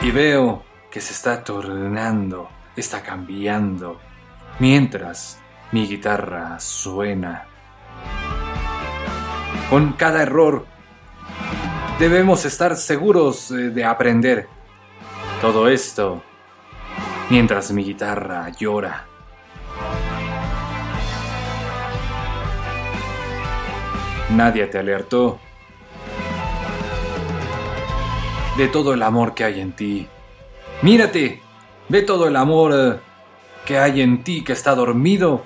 y 0.00 0.10
veo 0.10 0.64
que 0.90 1.02
se 1.02 1.12
está 1.12 1.44
tornando, 1.44 2.48
está 2.80 3.02
cambiando, 3.02 4.00
mientras 4.58 5.38
mi 5.72 5.86
guitarra 5.86 6.58
suena. 6.60 7.46
Con 9.70 9.92
cada 9.94 10.22
error 10.22 10.66
debemos 11.98 12.44
estar 12.44 12.76
seguros 12.76 13.50
eh, 13.50 13.70
de 13.70 13.84
aprender. 13.84 14.48
Todo 15.40 15.68
esto 15.68 16.22
mientras 17.30 17.70
mi 17.72 17.84
guitarra 17.84 18.50
llora. 18.50 19.06
Nadie 24.30 24.66
te 24.66 24.78
alertó 24.78 25.38
de 28.56 28.68
todo 28.68 28.94
el 28.94 29.02
amor 29.02 29.34
que 29.34 29.44
hay 29.44 29.60
en 29.60 29.72
ti. 29.72 30.08
Mírate, 30.82 31.40
ve 31.88 32.02
todo 32.02 32.28
el 32.28 32.36
amor 32.36 32.72
eh, 32.74 33.00
que 33.64 33.78
hay 33.78 34.00
en 34.00 34.24
ti 34.24 34.42
que 34.44 34.52
está 34.52 34.74
dormido 34.74 35.44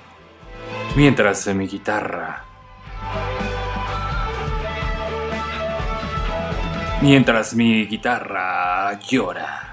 mientras 0.95 1.47
mi 1.47 1.67
guitarra 1.67 2.45
mientras 7.01 7.53
mi 7.55 7.85
guitarra 7.85 8.99
llora. 8.99 9.65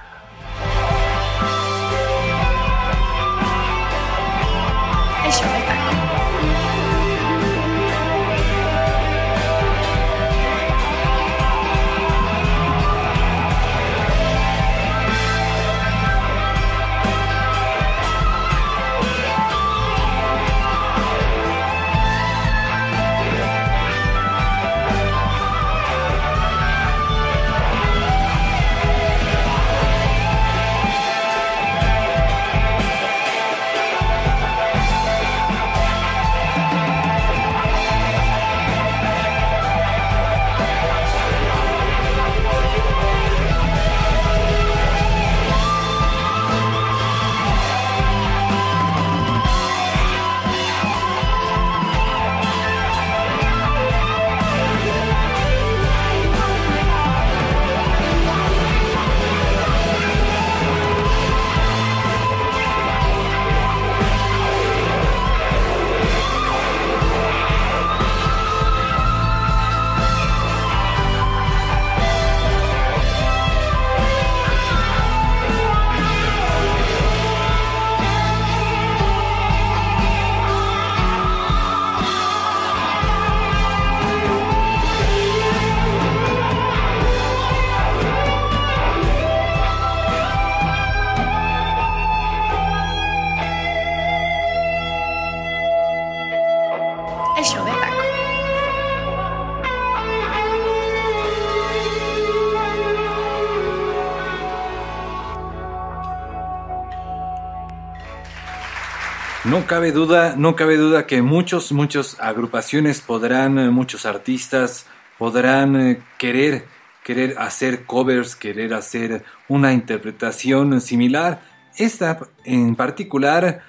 No 109.46 109.64
cabe 109.64 109.92
duda, 109.92 110.34
no 110.36 110.56
cabe 110.56 110.76
duda 110.76 111.06
que 111.06 111.22
muchos, 111.22 111.70
muchos 111.70 112.18
agrupaciones 112.18 113.00
podrán, 113.00 113.60
eh, 113.60 113.70
muchos 113.70 114.04
artistas 114.04 114.86
podrán 115.18 115.76
eh, 115.76 116.02
querer, 116.18 116.66
querer 117.04 117.36
hacer 117.38 117.86
covers, 117.86 118.34
querer 118.34 118.74
hacer 118.74 119.22
una 119.48 119.72
interpretación 119.72 120.80
similar. 120.80 121.42
Esta 121.76 122.18
en 122.42 122.74
particular, 122.74 123.62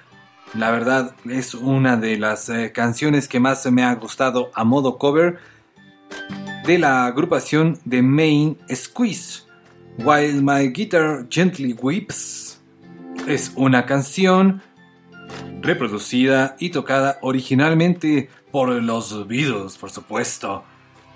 la 0.52 0.72
verdad, 0.72 1.14
es 1.30 1.54
una 1.54 1.96
de 1.96 2.18
las 2.18 2.48
eh, 2.48 2.72
canciones 2.72 3.28
que 3.28 3.38
más 3.38 3.64
me 3.70 3.84
ha 3.84 3.94
gustado 3.94 4.50
a 4.54 4.64
modo 4.64 4.98
cover 4.98 5.38
de 6.66 6.78
la 6.78 7.06
agrupación 7.06 7.78
de 7.84 8.02
Main 8.02 8.58
Squeeze. 8.74 9.44
While 9.98 10.42
My 10.42 10.70
Guitar 10.70 11.26
Gently 11.30 11.72
Weeps 11.72 12.60
es 13.28 13.52
una 13.54 13.86
canción 13.86 14.60
reproducida 15.60 16.56
y 16.58 16.70
tocada 16.70 17.18
originalmente 17.22 18.28
por 18.50 18.70
los 18.70 19.26
Beatles, 19.26 19.76
por 19.76 19.90
supuesto. 19.90 20.64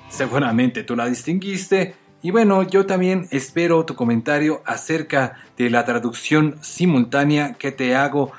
Seguramente 0.09 0.83
tú 0.83 0.97
la 0.97 1.07
distinguiste. 1.07 1.95
Y 2.23 2.31
bueno, 2.31 2.63
yo 2.63 2.87
también 2.87 3.27
espero 3.31 3.85
tu 3.85 3.95
comentario 3.95 4.63
acerca 4.65 5.37
de 5.57 5.71
la 5.71 5.85
traducción 5.85 6.57
simultánea 6.61 7.55
que 7.55 7.73
te 7.73 7.97
hago 7.97 8.33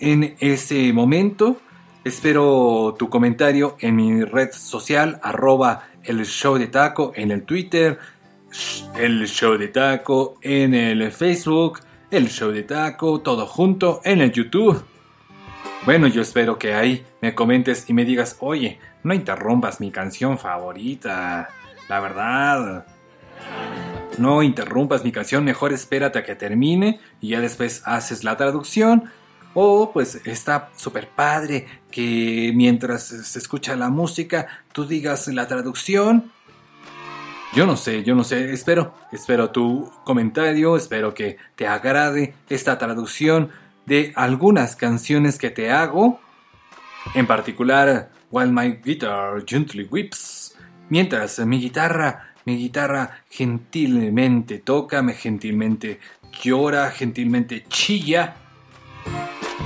en 0.00 0.36
ese 0.40 0.92
momento. 0.92 1.58
Espero 2.04 2.96
tu 2.98 3.08
comentario 3.08 3.76
en 3.80 3.96
mi 3.96 4.24
red 4.24 4.50
social, 4.52 5.20
arroba 5.22 5.88
el 6.02 6.24
show 6.24 6.56
de 6.56 6.68
taco 6.68 7.12
en 7.14 7.30
el 7.30 7.42
Twitter, 7.42 7.98
el 8.98 9.26
show 9.28 9.56
de 9.56 9.68
taco 9.68 10.38
en 10.40 10.74
el 10.74 11.12
Facebook, 11.12 11.80
el 12.10 12.28
show 12.30 12.50
de 12.50 12.62
taco, 12.62 13.20
todo 13.20 13.46
junto 13.46 14.00
en 14.04 14.20
el 14.20 14.32
YouTube. 14.32 14.82
Bueno, 15.84 16.06
yo 16.06 16.20
espero 16.20 16.58
que 16.58 16.74
ahí 16.74 17.06
me 17.22 17.34
comentes 17.34 17.88
y 17.88 17.94
me 17.94 18.04
digas, 18.04 18.36
oye, 18.40 18.78
no 19.02 19.14
interrumpas 19.14 19.80
mi 19.80 19.90
canción 19.90 20.38
favorita, 20.38 21.48
la 21.88 22.00
verdad. 22.00 22.86
No 24.18 24.42
interrumpas 24.42 25.04
mi 25.04 25.12
canción, 25.12 25.44
mejor 25.44 25.72
espérate 25.72 26.18
a 26.18 26.24
que 26.24 26.34
termine 26.34 27.00
y 27.20 27.28
ya 27.28 27.40
después 27.40 27.82
haces 27.86 28.24
la 28.24 28.36
traducción. 28.36 29.10
O 29.54 29.92
pues 29.92 30.20
está 30.26 30.70
súper 30.76 31.08
padre 31.08 31.66
que 31.90 32.52
mientras 32.54 33.04
se 33.04 33.38
escucha 33.38 33.74
la 33.76 33.88
música 33.88 34.46
tú 34.72 34.86
digas 34.86 35.28
la 35.28 35.46
traducción. 35.46 36.32
Yo 37.54 37.66
no 37.66 37.76
sé, 37.76 38.04
yo 38.04 38.14
no 38.14 38.24
sé, 38.24 38.52
espero, 38.52 38.94
espero 39.10 39.50
tu 39.50 39.90
comentario, 40.04 40.76
espero 40.76 41.14
que 41.14 41.38
te 41.56 41.66
agrade 41.66 42.34
esta 42.50 42.76
traducción 42.76 43.50
de 43.88 44.12
algunas 44.14 44.76
canciones 44.76 45.38
que 45.38 45.50
te 45.50 45.70
hago, 45.70 46.20
en 47.14 47.26
particular 47.26 48.10
While 48.30 48.52
My 48.52 48.78
Guitar 48.84 49.42
Gently 49.46 49.88
Whips, 49.90 50.56
mientras 50.90 51.38
mi 51.40 51.58
guitarra, 51.58 52.34
mi 52.44 52.58
guitarra 52.58 53.24
gentilmente 53.30 54.58
toca, 54.58 55.00
me 55.00 55.14
gentilmente 55.14 56.00
llora, 56.42 56.90
gentilmente 56.90 57.64
chilla. 57.68 58.36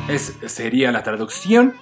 Es, 0.08 0.36
sería 0.46 0.92
la 0.92 1.02
traducción 1.02 1.74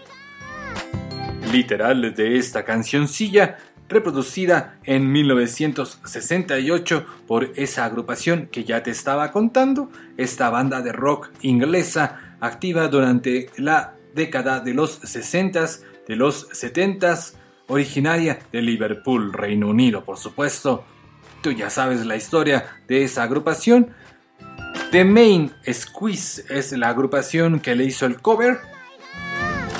literal 1.52 2.14
de 2.14 2.38
esta 2.38 2.64
cancioncilla 2.64 3.58
reproducida 3.90 4.78
en 4.84 5.10
1968 5.10 7.04
por 7.26 7.52
esa 7.56 7.84
agrupación 7.84 8.46
que 8.46 8.64
ya 8.64 8.82
te 8.82 8.92
estaba 8.92 9.32
contando, 9.32 9.90
esta 10.16 10.48
banda 10.48 10.80
de 10.80 10.92
rock 10.92 11.30
inglesa 11.42 12.29
activa 12.40 12.88
durante 12.88 13.50
la 13.56 13.94
década 14.14 14.60
de 14.60 14.74
los 14.74 15.02
60s, 15.02 15.82
de 16.06 16.16
los 16.16 16.48
70s, 16.50 17.34
originaria 17.68 18.38
de 18.52 18.62
Liverpool, 18.62 19.32
Reino 19.32 19.68
Unido, 19.68 20.04
por 20.04 20.18
supuesto. 20.18 20.84
Tú 21.42 21.52
ya 21.52 21.70
sabes 21.70 22.04
la 22.04 22.16
historia 22.16 22.76
de 22.88 23.04
esa 23.04 23.22
agrupación. 23.22 23.94
The 24.90 25.04
Main 25.04 25.52
Squeeze 25.72 26.44
es 26.50 26.72
la 26.72 26.88
agrupación 26.88 27.60
que 27.60 27.74
le 27.76 27.84
hizo 27.84 28.06
el 28.06 28.20
cover. 28.20 28.58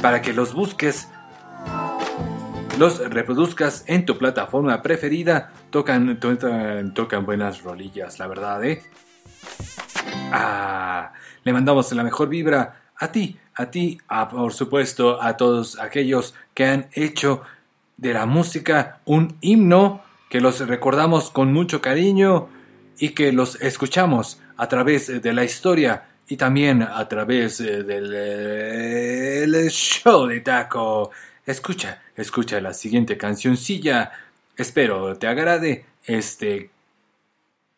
Para 0.00 0.22
que 0.22 0.32
los 0.32 0.54
busques, 0.54 1.08
los 2.78 2.98
reproduzcas 3.10 3.84
en 3.86 4.06
tu 4.06 4.16
plataforma 4.16 4.80
preferida. 4.80 5.52
Tocan, 5.70 6.18
tocan, 6.18 6.94
tocan 6.94 7.26
buenas 7.26 7.62
rolillas, 7.62 8.18
la 8.18 8.26
verdad, 8.26 8.64
¿eh? 8.64 8.82
Ah, 10.32 11.12
le 11.44 11.52
mandamos 11.52 11.92
la 11.92 12.02
mejor 12.02 12.28
vibra 12.28 12.82
a 12.96 13.12
ti, 13.12 13.38
a 13.54 13.70
ti, 13.70 13.98
a, 14.08 14.28
por 14.28 14.52
supuesto, 14.52 15.22
a 15.22 15.36
todos 15.36 15.78
aquellos 15.78 16.34
que 16.54 16.66
han 16.66 16.88
hecho 16.92 17.42
de 17.96 18.14
la 18.14 18.26
música 18.26 19.00
un 19.04 19.36
himno, 19.40 20.02
que 20.28 20.40
los 20.40 20.60
recordamos 20.66 21.30
con 21.30 21.52
mucho 21.52 21.80
cariño 21.80 22.48
y 22.98 23.10
que 23.10 23.32
los 23.32 23.60
escuchamos 23.60 24.40
a 24.56 24.68
través 24.68 25.22
de 25.22 25.32
la 25.32 25.44
historia 25.44 26.04
y 26.28 26.36
también 26.36 26.82
a 26.82 27.08
través 27.08 27.60
eh, 27.60 27.82
del 27.82 28.14
el 29.54 29.70
show 29.70 30.26
de 30.26 30.40
Taco. 30.40 31.10
Escucha, 31.44 32.02
escucha 32.14 32.60
la 32.60 32.72
siguiente 32.72 33.16
cancioncilla. 33.16 34.12
Espero 34.56 35.16
te 35.16 35.26
agrade 35.26 35.86
este 36.04 36.70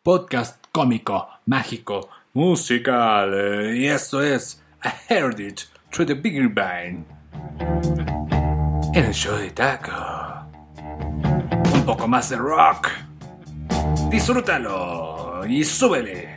podcast 0.03 0.63
cómico, 0.71 1.29
mágico, 1.45 2.09
musical. 2.33 3.33
eh, 3.33 3.77
Y 3.77 3.87
esto 3.87 4.21
es 4.21 4.61
A 4.81 4.93
Heritage 5.07 5.67
Through 5.91 6.07
the 6.07 6.13
Bigger 6.15 6.49
Bang. 6.49 7.05
En 8.93 9.05
el 9.05 9.13
show 9.13 9.37
de 9.37 9.51
Taco. 9.51 9.91
Un 11.73 11.85
poco 11.85 12.07
más 12.07 12.29
de 12.29 12.37
rock. 12.37 12.89
Disfrútalo 14.09 15.45
y 15.47 15.63
súbele. 15.63 16.33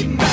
Would 0.00 0.31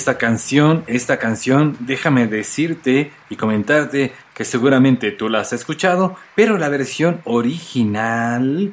esta 0.00 0.16
canción, 0.16 0.82
esta 0.86 1.18
canción, 1.18 1.76
déjame 1.80 2.26
decirte 2.26 3.12
y 3.28 3.36
comentarte 3.36 4.14
que 4.32 4.46
seguramente 4.46 5.10
tú 5.10 5.28
la 5.28 5.40
has 5.40 5.52
escuchado, 5.52 6.16
pero 6.34 6.56
la 6.56 6.70
versión 6.70 7.20
original, 7.24 8.72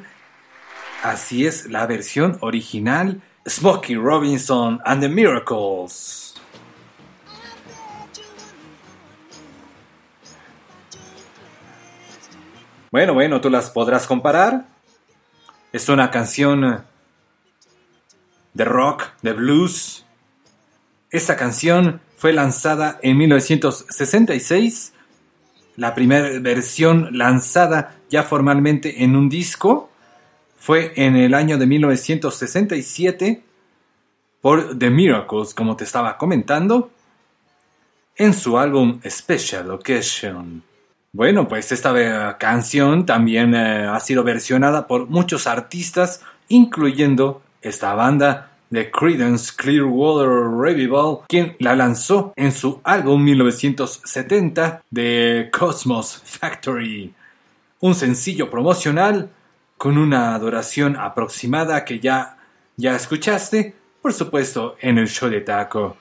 así 1.02 1.46
es, 1.46 1.66
la 1.66 1.86
versión 1.86 2.38
original 2.40 3.20
Smokey 3.46 3.96
Robinson 3.96 4.80
and 4.86 5.02
the 5.02 5.08
Miracles. 5.10 6.34
Bueno, 12.90 13.12
bueno, 13.12 13.38
tú 13.42 13.50
las 13.50 13.68
podrás 13.68 14.06
comparar. 14.06 14.64
Es 15.74 15.90
una 15.90 16.10
canción 16.10 16.86
de 18.54 18.64
rock, 18.64 19.08
de 19.20 19.34
blues. 19.34 20.06
Esta 21.10 21.36
canción 21.36 22.00
fue 22.16 22.34
lanzada 22.34 22.98
en 23.02 23.16
1966, 23.16 24.92
la 25.76 25.94
primera 25.94 26.38
versión 26.40 27.16
lanzada 27.16 27.94
ya 28.10 28.24
formalmente 28.24 29.04
en 29.04 29.16
un 29.16 29.28
disco 29.28 29.90
fue 30.58 30.92
en 30.96 31.16
el 31.16 31.34
año 31.34 31.56
de 31.56 31.66
1967 31.66 33.42
por 34.42 34.78
The 34.78 34.90
Miracles, 34.90 35.54
como 35.54 35.76
te 35.76 35.84
estaba 35.84 36.18
comentando, 36.18 36.90
en 38.16 38.34
su 38.34 38.58
álbum 38.58 39.00
Special 39.08 39.70
Occasion. 39.70 40.62
Bueno, 41.12 41.48
pues 41.48 41.72
esta 41.72 42.36
canción 42.38 43.06
también 43.06 43.54
eh, 43.54 43.86
ha 43.86 43.98
sido 44.00 44.24
versionada 44.24 44.86
por 44.86 45.08
muchos 45.08 45.46
artistas, 45.46 46.22
incluyendo 46.48 47.40
esta 47.62 47.94
banda 47.94 48.47
de 48.70 48.90
Creedence 48.90 49.52
Clearwater 49.56 50.28
Revival, 50.58 51.20
quien 51.28 51.56
la 51.58 51.74
lanzó 51.74 52.32
en 52.36 52.52
su 52.52 52.80
álbum 52.84 53.24
1970 53.24 54.82
de 54.90 55.48
Cosmos 55.52 56.22
Factory, 56.24 57.14
un 57.80 57.94
sencillo 57.94 58.50
promocional 58.50 59.30
con 59.76 59.96
una 59.96 60.34
adoración 60.34 60.96
aproximada 60.96 61.84
que 61.84 62.00
ya 62.00 62.38
ya 62.78 62.94
escuchaste, 62.94 63.74
por 64.00 64.12
supuesto, 64.12 64.76
en 64.80 64.98
el 64.98 65.08
show 65.08 65.28
de 65.28 65.40
Taco. 65.40 65.96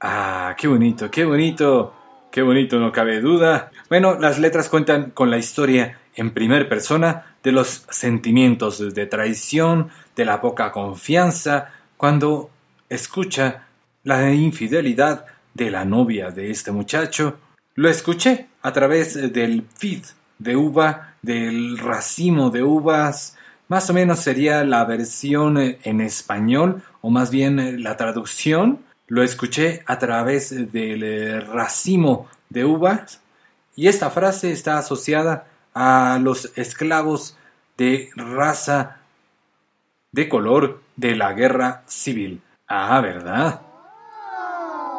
Ah, 0.00 0.54
qué 0.56 0.68
bonito, 0.68 1.10
qué 1.10 1.24
bonito, 1.24 1.94
qué 2.30 2.42
bonito, 2.42 2.78
no 2.78 2.92
cabe 2.92 3.20
duda. 3.22 3.70
Bueno, 3.88 4.18
las 4.20 4.38
letras 4.38 4.68
cuentan 4.68 5.10
con 5.12 5.30
la 5.30 5.38
historia 5.38 5.98
en 6.14 6.32
primer 6.32 6.68
persona 6.68 7.36
de 7.42 7.52
los 7.52 7.86
sentimientos 7.88 8.94
de 8.94 9.06
traición, 9.06 9.88
de 10.18 10.24
la 10.24 10.40
poca 10.40 10.72
confianza, 10.72 11.70
cuando 11.96 12.50
escucha 12.88 13.68
la 14.02 14.34
infidelidad 14.34 15.24
de 15.54 15.70
la 15.70 15.84
novia 15.84 16.32
de 16.32 16.50
este 16.50 16.72
muchacho. 16.72 17.38
Lo 17.76 17.88
escuché 17.88 18.48
a 18.62 18.72
través 18.72 19.14
del 19.32 19.64
feed 19.76 20.02
de 20.40 20.56
uva, 20.56 21.14
del 21.22 21.78
racimo 21.78 22.50
de 22.50 22.64
uvas, 22.64 23.36
más 23.68 23.88
o 23.90 23.94
menos 23.94 24.18
sería 24.18 24.64
la 24.64 24.84
versión 24.84 25.56
en 25.56 26.00
español, 26.00 26.82
o 27.00 27.10
más 27.10 27.30
bien 27.30 27.84
la 27.84 27.96
traducción. 27.96 28.80
Lo 29.06 29.22
escuché 29.22 29.84
a 29.86 30.00
través 30.00 30.72
del 30.72 31.46
racimo 31.46 32.26
de 32.50 32.64
uvas, 32.64 33.20
y 33.76 33.86
esta 33.86 34.10
frase 34.10 34.50
está 34.50 34.78
asociada 34.78 35.46
a 35.74 36.18
los 36.20 36.50
esclavos 36.56 37.36
de 37.76 38.10
raza 38.16 38.97
de 40.12 40.28
color 40.28 40.82
de 40.96 41.16
la 41.16 41.32
guerra 41.32 41.82
civil. 41.86 42.40
Ah, 42.66 43.00
¿verdad? 43.00 43.62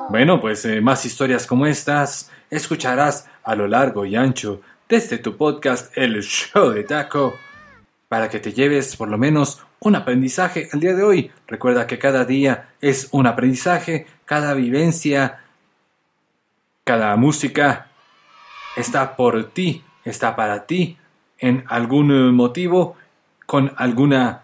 Bueno, 0.10 0.42
pues 0.42 0.66
eh, 0.66 0.82
más 0.82 1.06
historias 1.06 1.46
como 1.46 1.66
estas 1.66 2.32
escucharás 2.50 3.30
a 3.44 3.56
lo 3.56 3.68
largo 3.68 4.06
y 4.06 4.16
ancho 4.16 4.62
desde 4.88 5.20
tu 5.20 5.38
podcast 5.38 5.96
El 5.96 6.22
Show 6.24 6.72
de 6.72 6.84
Taco 6.84 7.36
para 8.08 8.28
que 8.28 8.40
te 8.40 8.52
lleves 8.52 8.96
por 8.96 9.08
lo 9.08 9.18
menos 9.20 9.64
un 9.80 9.96
aprendizaje 9.96 10.68
al 10.74 10.80
día 10.80 10.96
de 10.96 11.04
hoy. 11.04 11.32
Recuerda 11.48 11.86
que 11.86 12.00
cada 12.00 12.26
día 12.26 12.70
es 12.82 13.08
un 13.12 13.28
aprendizaje, 13.28 14.08
cada 14.26 14.54
vivencia, 14.56 15.42
cada 16.84 17.16
música 17.16 17.88
está 18.76 19.16
por 19.16 19.52
ti, 19.52 19.84
está 20.04 20.36
para 20.36 20.66
ti, 20.66 20.98
en 21.38 21.64
algún 21.68 22.34
motivo, 22.34 22.98
con 23.46 23.74
alguna 23.78 24.44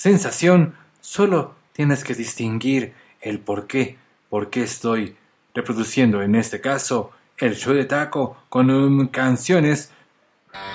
sensación, 0.00 0.76
solo 1.02 1.56
tienes 1.74 2.04
que 2.04 2.14
distinguir 2.14 2.94
el 3.20 3.38
por 3.38 3.66
qué, 3.66 3.98
por 4.30 4.48
qué 4.48 4.62
estoy 4.62 5.14
reproduciendo 5.54 6.22
en 6.22 6.36
este 6.36 6.58
caso 6.58 7.10
el 7.36 7.54
show 7.54 7.74
de 7.74 7.84
taco 7.84 8.44
con 8.48 8.70
um, 8.70 9.08
canciones, 9.08 9.92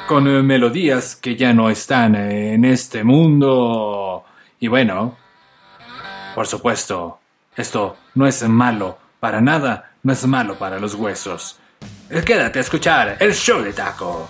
con 0.07 0.27
um, 0.27 0.45
melodías 0.45 1.15
que 1.15 1.35
ya 1.35 1.55
no 1.55 1.71
están 1.71 2.13
en 2.13 2.65
este 2.65 3.03
mundo. 3.03 4.25
Y 4.59 4.67
bueno, 4.67 5.17
por 6.35 6.45
supuesto, 6.45 7.17
esto 7.55 7.97
no 8.13 8.27
es 8.27 8.47
malo 8.47 8.99
para 9.19 9.41
nada, 9.41 9.93
no 10.03 10.13
es 10.13 10.23
malo 10.27 10.55
para 10.59 10.79
los 10.79 10.93
huesos. 10.93 11.59
Quédate 12.23 12.59
a 12.59 12.61
escuchar 12.61 13.17
el 13.19 13.33
show 13.33 13.63
de 13.63 13.73
taco. 13.73 14.29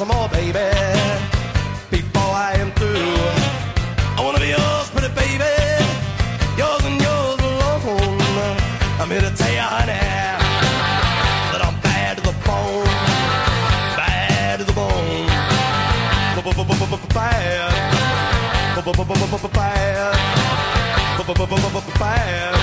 thousand 0.00 0.16
more, 0.16 0.28
baby, 0.30 0.52
before 1.90 2.32
I 2.32 2.54
am 2.56 2.70
through. 2.72 3.16
I 4.16 4.20
wanna 4.24 4.40
be 4.40 4.48
yours, 4.48 4.90
pretty 4.90 5.12
baby, 5.14 5.44
yours 6.56 6.84
and 6.84 7.00
yours 7.00 7.40
alone. 7.40 8.56
I'm 8.98 9.10
here 9.10 9.20
to 9.20 9.32
tell 9.36 9.52
you, 9.52 9.60
honey, 9.60 9.92
that 11.52 11.60
I'm 11.62 11.78
bad 11.82 12.16
to 12.16 12.22
the 12.22 12.32
bone, 12.46 12.86
bad 13.96 14.60
to 14.60 14.64
the 14.64 14.72
bone, 14.72 15.26
bad, 18.76 18.94
bad, 21.74 21.94
bad 21.94 22.59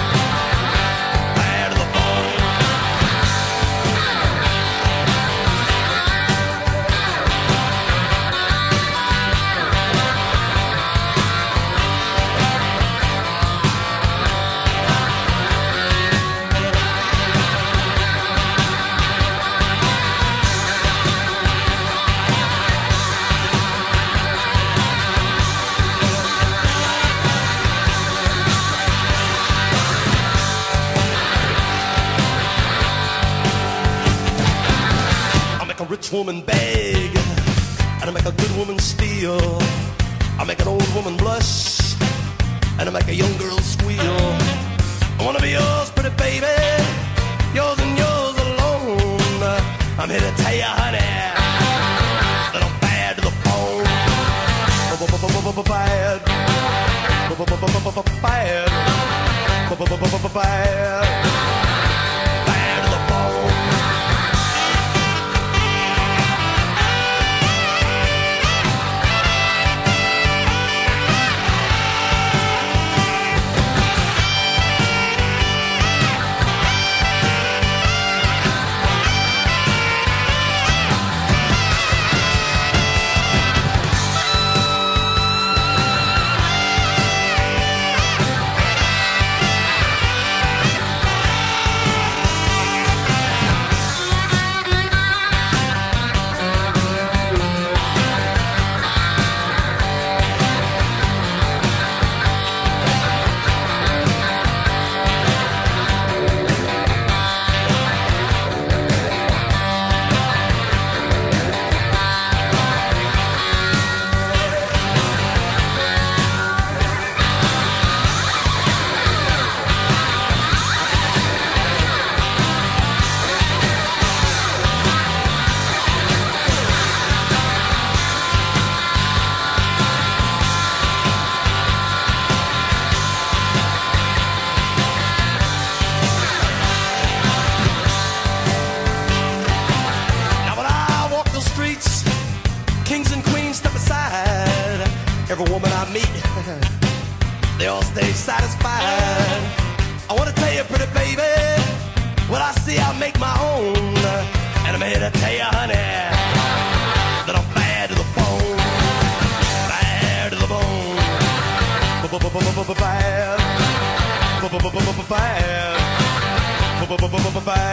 fast. 167.47 167.66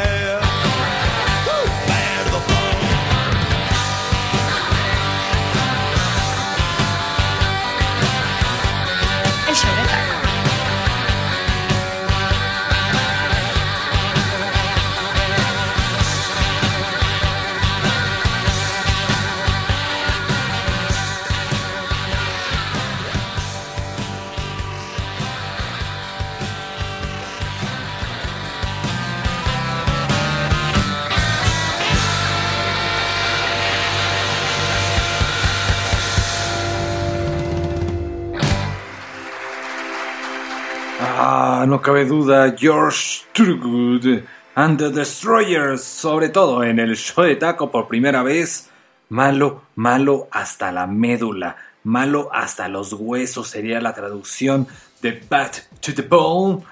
No 41.74 41.82
cabe 41.82 42.04
duda, 42.04 42.54
George 42.56 43.24
Thorogood 43.32 44.22
and 44.54 44.78
the 44.78 44.90
Destroyers, 44.90 45.82
sobre 45.82 46.28
todo 46.28 46.62
en 46.62 46.78
el 46.78 46.94
show 46.94 47.24
de 47.24 47.34
taco 47.34 47.68
por 47.68 47.88
primera 47.88 48.22
vez. 48.22 48.70
Malo, 49.08 49.62
malo 49.74 50.28
hasta 50.30 50.70
la 50.70 50.86
médula, 50.86 51.56
malo 51.82 52.30
hasta 52.32 52.68
los 52.68 52.92
huesos 52.92 53.48
sería 53.48 53.80
la 53.80 53.92
traducción 53.92 54.68
de 55.02 55.20
Bad 55.28 55.50
to 55.80 55.92
the 55.92 56.02
Bone. 56.02 56.62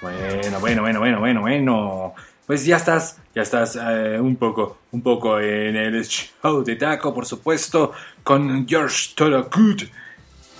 Bueno, 0.00 0.58
bueno, 0.58 0.80
bueno, 0.80 1.00
bueno, 1.00 1.20
bueno, 1.20 1.40
bueno. 1.42 2.14
Pues 2.46 2.64
ya 2.64 2.78
estás, 2.78 3.20
ya 3.34 3.42
estás 3.42 3.76
eh, 3.76 4.18
un 4.18 4.36
poco, 4.36 4.78
un 4.92 5.02
poco 5.02 5.38
en 5.38 5.76
el 5.76 6.02
show 6.02 6.64
de 6.64 6.76
taco, 6.76 7.12
por 7.12 7.26
supuesto, 7.26 7.92
con 8.22 8.66
George 8.66 9.10
Thorogood. 9.14 9.82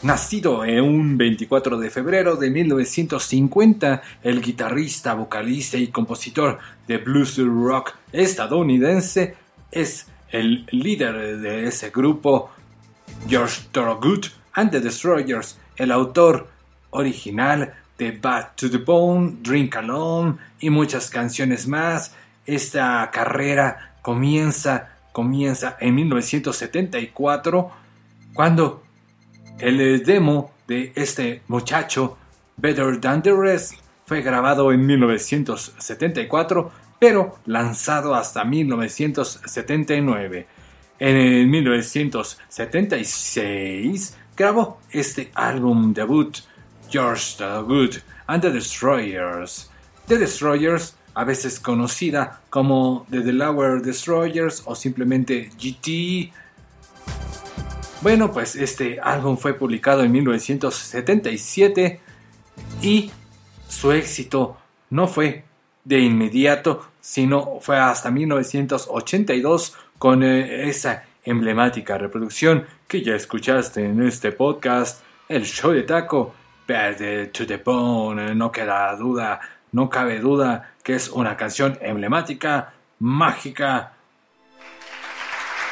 Nacido 0.03 0.65
en 0.65 0.83
un 0.83 1.19
24 1.19 1.77
de 1.77 1.91
febrero 1.91 2.37
de 2.37 2.49
1950, 2.49 4.01
el 4.23 4.41
guitarrista, 4.41 5.13
vocalista 5.13 5.77
y 5.77 5.89
compositor 5.89 6.59
de 6.89 6.97
blues 6.97 7.37
rock 7.37 7.93
estadounidense 8.11 9.35
es 9.71 10.07
el 10.31 10.65
líder 10.71 11.37
de 11.41 11.67
ese 11.67 11.91
grupo, 11.91 12.51
George 13.29 13.61
Thorogood 13.73 14.25
and 14.55 14.71
the 14.71 14.81
Destroyers, 14.81 15.59
el 15.77 15.93
autor 15.93 16.49
original 16.93 17.75
de 17.99 18.13
Bad 18.13 18.53
to 18.57 18.71
the 18.71 18.79
Bone, 18.79 19.37
Drink 19.43 19.77
Alone 19.77 20.37
y 20.61 20.71
muchas 20.71 21.11
canciones 21.11 21.69
más. 21.69 22.15
Esta 22.47 23.11
carrera 23.13 23.97
comienza, 24.01 24.97
comienza 25.13 25.77
en 25.79 25.95
1974 25.95 27.71
cuando 28.33 28.83
el 29.63 30.05
demo 30.05 30.53
de 30.67 30.93
este 30.95 31.41
muchacho, 31.49 32.17
Better 32.57 32.99
Than 33.01 33.23
the 33.23 33.35
Rest, 33.35 33.75
fue 34.07 34.23
grabado 34.23 34.73
en 34.73 34.87
1974, 34.87 36.73
pero 36.99 37.39
lanzado 37.47 38.15
hasta 38.15 38.45
1979. 38.45 40.47
En 40.99 41.17
el 41.17 41.47
1976 41.47 44.17
grabó 44.37 44.81
este 44.91 45.31
álbum 45.35 45.95
debut, 45.95 46.37
George 46.91 47.37
Thorogood 47.39 48.03
and 48.27 48.43
the 48.43 48.51
Destroyers. 48.51 49.71
The 50.07 50.19
Destroyers, 50.19 50.97
a 51.15 51.25
veces 51.25 51.59
conocida 51.61 52.43
como 52.51 53.07
The 53.11 53.21
Delaware 53.21 53.81
Destroyers 53.81 54.63
o 54.67 54.75
simplemente 54.75 55.51
GT, 55.57 56.31
bueno, 58.03 58.33
pues 58.33 58.57
este 58.57 58.99
álbum 59.01 59.37
fue 59.37 59.55
publicado 59.55 60.03
en 60.03 60.13
1977 60.13 62.01
y 62.83 63.11
su 63.69 63.93
éxito 63.93 64.57
no 64.91 65.07
fue 65.07 65.45
de 65.85 66.01
inmediato, 66.01 66.89
sino 67.01 67.59
fue 67.61 67.79
hasta 67.79 68.11
1982 68.11 69.77
con 69.99 70.23
eh, 70.23 70.69
esa 70.69 71.05
emblemática 71.25 71.99
reproducción 71.99 72.67
que 72.89 73.03
ya 73.03 73.15
escuchaste 73.15 73.85
en 73.85 74.03
este 74.03 74.33
podcast, 74.33 75.03
el 75.29 75.45
show 75.45 75.73
de 75.73 75.83
taco, 75.83 76.35
Bad 76.67 77.31
to 77.33 77.47
the 77.47 77.59
Bone, 77.59 78.35
no 78.35 78.51
queda 78.51 78.95
duda, 78.97 79.41
no 79.73 79.91
cabe 79.91 80.21
duda 80.21 80.75
que 80.83 80.95
es 80.95 81.09
una 81.09 81.37
canción 81.37 81.79
emblemática, 81.81 82.73
mágica, 82.99 83.93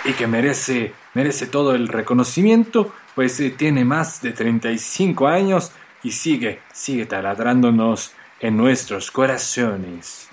y 0.05 0.13
que 0.13 0.27
merece, 0.27 0.93
merece 1.15 1.47
todo 1.47 1.75
el 1.75 1.89
reconocimiento, 1.89 2.93
pues 3.15 3.39
eh, 3.41 3.51
tiene 3.51 3.85
más 3.85 4.23
de 4.23 4.33
35 4.33 5.27
años 5.27 5.73
y 6.03 6.13
sigue, 6.13 6.61
sigue 6.73 7.07
taladrándonos 7.07 8.13
en 8.41 8.57
nuestros 8.57 9.11
corazones. 9.11 10.29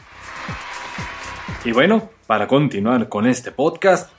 Y 1.64 1.72
bueno, 1.72 2.10
para 2.28 2.48
continuar 2.48 3.10
con 3.10 3.26
este 3.26 3.52
podcast, 3.52 4.12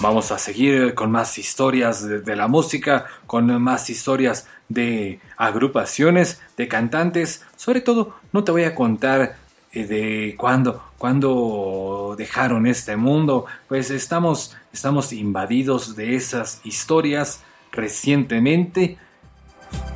vamos 0.00 0.32
a 0.32 0.38
seguir 0.38 0.94
con 0.94 1.10
más 1.10 1.36
historias 1.36 2.06
de, 2.06 2.20
de 2.20 2.36
la 2.36 2.48
música, 2.48 3.06
con 3.26 3.62
más 3.62 3.90
historias 3.90 4.48
de 4.70 5.20
agrupaciones, 5.36 6.40
de 6.56 6.68
cantantes. 6.68 7.44
Sobre 7.56 7.82
todo, 7.82 8.14
no 8.32 8.42
te 8.44 8.52
voy 8.52 8.64
a 8.64 8.74
contar 8.74 9.36
eh, 9.72 9.84
de 9.84 10.34
cuándo, 10.36 10.82
cuándo 11.00 12.14
dejaron 12.18 12.66
este 12.66 12.94
mundo, 12.94 13.46
pues 13.68 13.90
estamos, 13.90 14.54
estamos 14.70 15.14
invadidos 15.14 15.96
de 15.96 16.14
esas 16.14 16.60
historias 16.62 17.42
recientemente. 17.72 18.98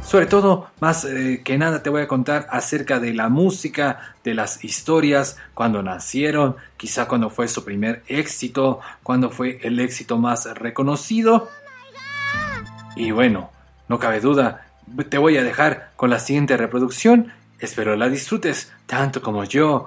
Sobre 0.03 0.25
todo, 0.25 0.71
más 0.81 1.05
eh, 1.05 1.43
que 1.45 1.59
nada 1.59 1.83
te 1.83 1.91
voy 1.91 2.01
a 2.01 2.09
contar 2.09 2.47
acerca 2.49 3.01
de 3.01 3.13
la 3.13 3.29
música, 3.29 4.15
de 4.25 4.33
las 4.33 4.65
historias, 4.65 5.37
cuando 5.53 5.83
nacieron, 5.83 6.57
quizá 6.79 7.07
cuando 7.07 7.29
fue 7.29 7.49
su 7.49 7.67
primer 7.67 8.03
éxito, 8.07 8.81
cuando 9.03 9.29
fue 9.29 9.59
el 9.63 9.81
éxito 9.81 10.17
más 10.17 10.47
reconocido. 10.55 11.51
Y 12.97 13.11
bueno, 13.11 13.51
no 13.91 13.99
cabe 13.99 14.21
duda, 14.21 14.69
te 15.11 15.19
voy 15.19 15.37
a 15.37 15.43
dejar 15.43 15.91
con 15.97 16.09
la 16.09 16.19
siguiente 16.19 16.57
reproducción. 16.57 17.31
Espero 17.59 17.95
la 17.95 18.09
disfrutes 18.09 18.73
tanto 18.87 19.21
como 19.21 19.45
yo. 19.45 19.85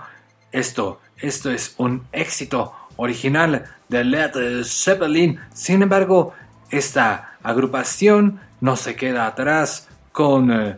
Esto, 0.51 1.01
esto 1.19 1.51
es 1.51 1.73
un 1.77 2.03
éxito 2.11 2.73
original 2.95 3.65
de 3.89 4.03
Led 4.03 4.63
Zeppelin. 4.63 5.39
Sin 5.53 5.81
embargo, 5.81 6.33
esta 6.69 7.37
agrupación 7.43 8.39
no 8.61 8.75
se 8.75 8.95
queda 8.95 9.27
atrás 9.27 9.87
con 10.11 10.51
eh, 10.51 10.77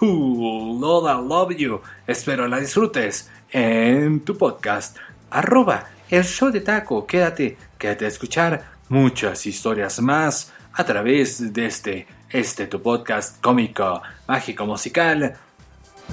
Who 0.00 0.78
Love 0.80 1.56
You. 1.56 1.80
Espero 2.06 2.48
la 2.48 2.60
disfrutes 2.60 3.30
en 3.50 4.20
tu 4.20 4.36
podcast. 4.36 4.96
Arroba 5.30 5.86
el 6.10 6.24
show 6.24 6.50
de 6.50 6.60
taco. 6.60 7.06
Quédate, 7.06 7.56
quédate 7.78 8.04
a 8.04 8.08
escuchar 8.08 8.64
muchas 8.88 9.46
historias 9.46 10.00
más 10.00 10.52
a 10.72 10.84
través 10.84 11.52
de 11.52 11.66
este, 11.66 12.06
este 12.30 12.66
tu 12.66 12.82
podcast 12.82 13.40
cómico, 13.40 14.02
mágico, 14.26 14.66
musical 14.66 15.36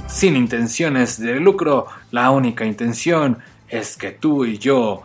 sin 0.07 0.35
intenciones 0.35 1.19
de 1.19 1.39
lucro, 1.39 1.87
la 2.11 2.31
única 2.31 2.65
intención 2.65 3.39
es 3.73 3.97
que 3.97 4.11
tú 4.11 4.45
y 4.45 4.59
yo 4.59 5.01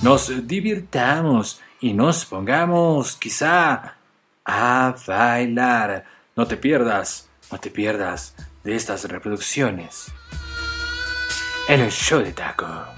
nos 0.00 0.46
divirtamos 0.46 1.60
y 1.78 1.92
nos 1.92 2.24
pongamos 2.24 3.16
quizá 3.16 3.96
a 4.46 4.94
bailar. 5.06 6.04
No 6.34 6.46
te 6.46 6.56
pierdas, 6.56 7.28
no 7.50 7.60
te 7.60 7.70
pierdas 7.70 8.34
de 8.64 8.76
estas 8.76 9.04
reproducciones 9.04 10.06
en 11.68 11.80
el 11.80 11.92
show 11.92 12.20
de 12.22 12.32
taco. 12.32 12.91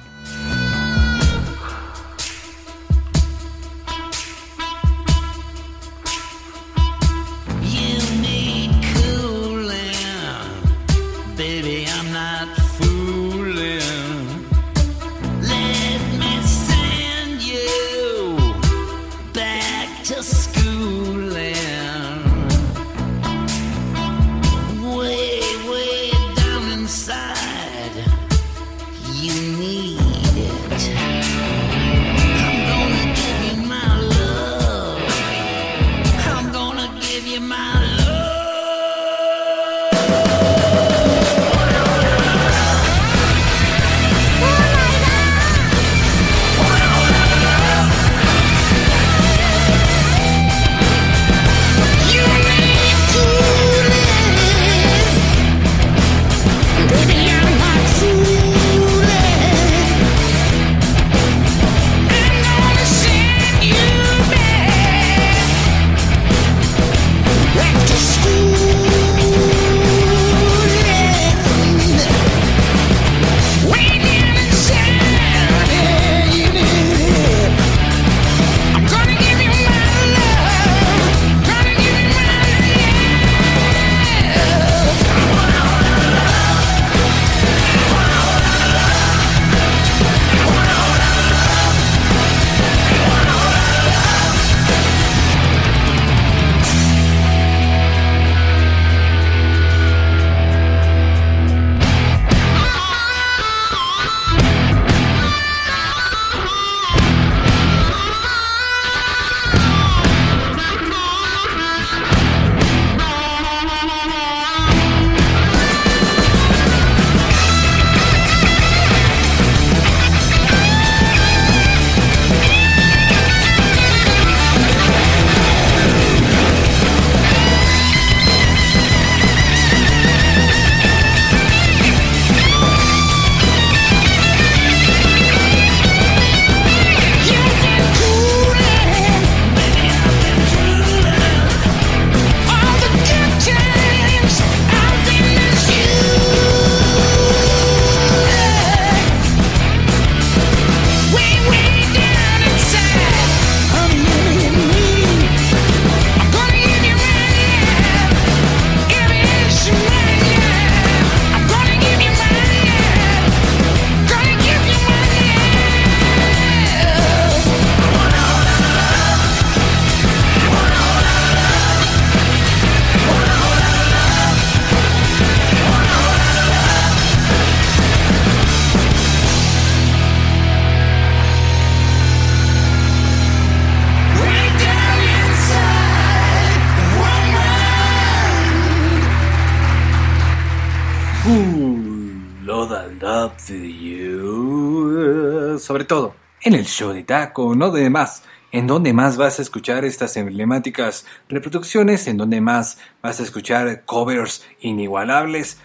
En 196.55 196.61
el 196.61 196.67
show 196.67 196.93
de 196.93 197.03
Taco, 197.03 197.55
no 197.55 197.71
de 197.71 197.91
más. 197.91 198.23
En 198.53 198.67
donde 198.69 198.93
más 198.93 199.17
vas 199.17 199.39
a 199.39 199.43
escuchar 199.43 199.85
estas 199.85 200.17
emblemáticas 200.17 201.07
reproducciones, 201.29 202.07
en 202.07 202.17
donde 202.17 202.41
más 202.41 202.79
vas 203.03 203.19
a 203.19 203.25
escuchar 203.25 203.83
covers 203.85 204.47
inigualables. 204.61 205.59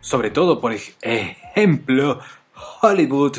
Sobre 0.00 0.30
todo, 0.30 0.60
por 0.60 0.72
ej- 0.72 0.94
ejemplo, 1.02 2.20
Hollywood 2.80 3.38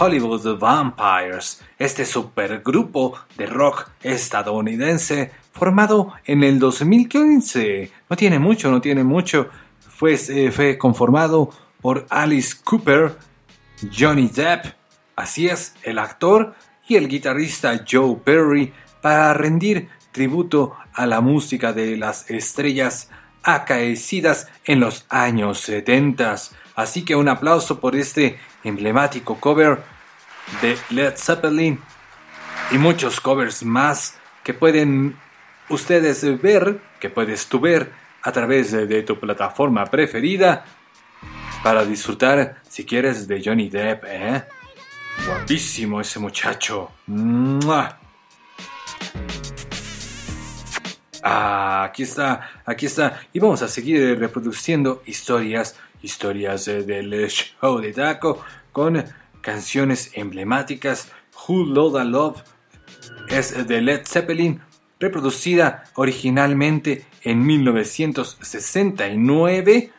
Hollywood 0.00 0.58
Vampires, 0.58 1.62
este 1.78 2.06
supergrupo 2.06 3.14
de 3.36 3.44
rock 3.46 3.90
estadounidense 4.02 5.30
formado 5.52 6.14
en 6.24 6.42
el 6.42 6.58
2015. 6.58 7.92
No 8.08 8.16
tiene 8.16 8.38
mucho, 8.38 8.70
no 8.70 8.80
tiene 8.80 9.04
mucho. 9.04 9.48
Fue, 9.80 10.14
eh, 10.14 10.50
fue 10.50 10.78
conformado 10.78 11.50
por 11.80 12.06
Alice 12.08 12.56
Cooper, 12.64 13.16
Johnny 13.96 14.28
Depp, 14.28 14.64
así 15.16 15.48
es, 15.48 15.74
el 15.82 15.98
actor 15.98 16.54
y 16.86 16.96
el 16.96 17.08
guitarrista 17.08 17.84
Joe 17.88 18.16
Perry 18.24 18.72
para 19.00 19.34
rendir 19.34 19.88
tributo 20.12 20.76
a 20.94 21.06
la 21.06 21.20
música 21.20 21.72
de 21.72 21.96
las 21.96 22.30
estrellas 22.30 23.10
acaecidas 23.42 24.48
en 24.64 24.80
los 24.80 25.06
años 25.08 25.60
70. 25.60 26.36
Así 26.76 27.04
que 27.04 27.16
un 27.16 27.28
aplauso 27.28 27.80
por 27.80 27.96
este 27.96 28.38
emblemático 28.64 29.38
cover 29.40 29.82
de 30.60 30.76
Led 30.90 31.14
Zeppelin 31.16 31.80
y 32.70 32.78
muchos 32.78 33.20
covers 33.20 33.64
más 33.64 34.18
que 34.44 34.54
pueden 34.54 35.16
ustedes 35.68 36.40
ver, 36.40 36.80
que 37.00 37.10
puedes 37.10 37.46
tú 37.46 37.60
ver 37.60 37.92
a 38.22 38.32
través 38.32 38.70
de, 38.72 38.86
de 38.86 39.02
tu 39.02 39.18
plataforma 39.18 39.84
preferida 39.86 40.64
para 41.62 41.84
disfrutar, 41.84 42.60
si 42.68 42.84
quieres, 42.84 43.28
de 43.28 43.42
Johnny 43.44 43.68
Depp, 43.68 44.04
¿eh? 44.06 44.44
Guapísimo 45.26 46.00
ese 46.00 46.18
muchacho. 46.18 46.90
¡Mua! 47.06 47.98
Ah, 51.22 51.84
aquí 51.84 52.02
está, 52.02 52.50
aquí 52.66 52.86
está. 52.86 53.20
Y 53.32 53.38
vamos 53.38 53.62
a 53.62 53.68
seguir 53.68 54.18
reproduciendo 54.18 55.04
historias, 55.06 55.76
historias 56.02 56.66
eh, 56.66 56.82
del 56.82 57.28
show 57.28 57.78
de 57.78 57.92
Taco 57.92 58.42
con 58.72 59.04
canciones 59.40 60.10
emblemáticas. 60.14 61.12
Who 61.46 61.66
Loda 61.66 62.02
Love 62.04 62.42
es 63.28 63.66
de 63.66 63.80
Led 63.80 64.06
Zeppelin, 64.06 64.60
reproducida 64.98 65.84
originalmente 65.94 67.06
en 67.22 67.46
1969. 67.46 69.92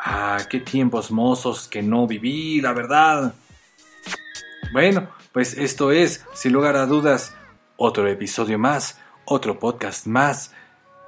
Ah, 0.00 0.38
qué 0.50 0.60
tiempos 0.60 1.10
mozos 1.10 1.68
que 1.68 1.82
no 1.82 2.06
viví, 2.06 2.60
la 2.60 2.72
verdad. 2.72 3.34
Bueno, 4.72 5.08
pues 5.32 5.56
esto 5.56 5.92
es, 5.92 6.24
sin 6.34 6.52
lugar 6.52 6.76
a 6.76 6.86
dudas, 6.86 7.34
otro 7.76 8.06
episodio 8.08 8.58
más, 8.58 8.98
otro 9.24 9.58
podcast 9.58 10.06
más, 10.06 10.52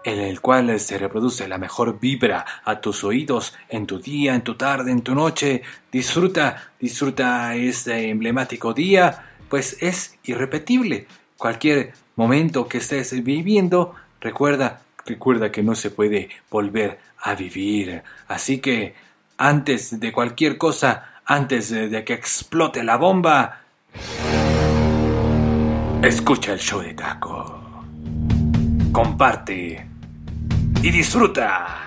en 0.05 0.21
el 0.21 0.41
cual 0.41 0.79
se 0.81 0.97
reproduce 0.97 1.49
la 1.49 1.59
mejor 1.59 1.99
vibra 2.01 2.45
a 2.65 2.81
tus 2.81 3.05
oídos 3.05 3.55
en 3.69 3.87
tu 3.87 3.99
día, 3.99 4.35
en 4.35 4.43
tu 4.43 4.55
tarde, 4.55 4.91
en 4.93 5.03
tu 5.03 5.15
noche. 5.15 5.63
Disfruta, 5.91 6.71
disfruta 6.81 7.55
este 7.57 8.09
emblemático 8.09 8.73
día, 8.73 9.33
pues 9.49 9.77
es 9.83 10.19
irrepetible. 10.25 11.07
Cualquier 11.37 11.93
momento 12.17 12.69
que 12.69 12.79
estés 12.79 13.23
viviendo, 13.23 13.95
recuerda, 14.21 14.83
recuerda 15.05 15.53
que 15.53 15.63
no 15.63 15.75
se 15.75 15.91
puede 15.91 16.31
volver 16.51 16.99
a 17.21 17.35
vivir. 17.35 18.03
Así 18.29 18.59
que, 18.59 18.95
antes 19.37 20.01
de 20.01 20.13
cualquier 20.13 20.59
cosa, 20.59 21.18
antes 21.29 21.69
de, 21.69 22.05
que 22.05 22.15
explote 22.15 22.83
la 22.83 22.97
bomba, 22.97 23.61
escucha 26.03 26.55
el 26.55 26.59
show 26.59 26.81
de 26.81 26.95
Taco. 26.95 27.85
Comparte 28.91 29.87
y 30.83 30.91
disfruta. 30.91 31.85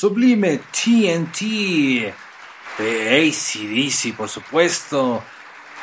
Sublime, 0.00 0.60
TNT 0.72 1.42
de 2.78 3.28
ACDC, 3.28 4.16
por 4.16 4.30
supuesto. 4.30 5.22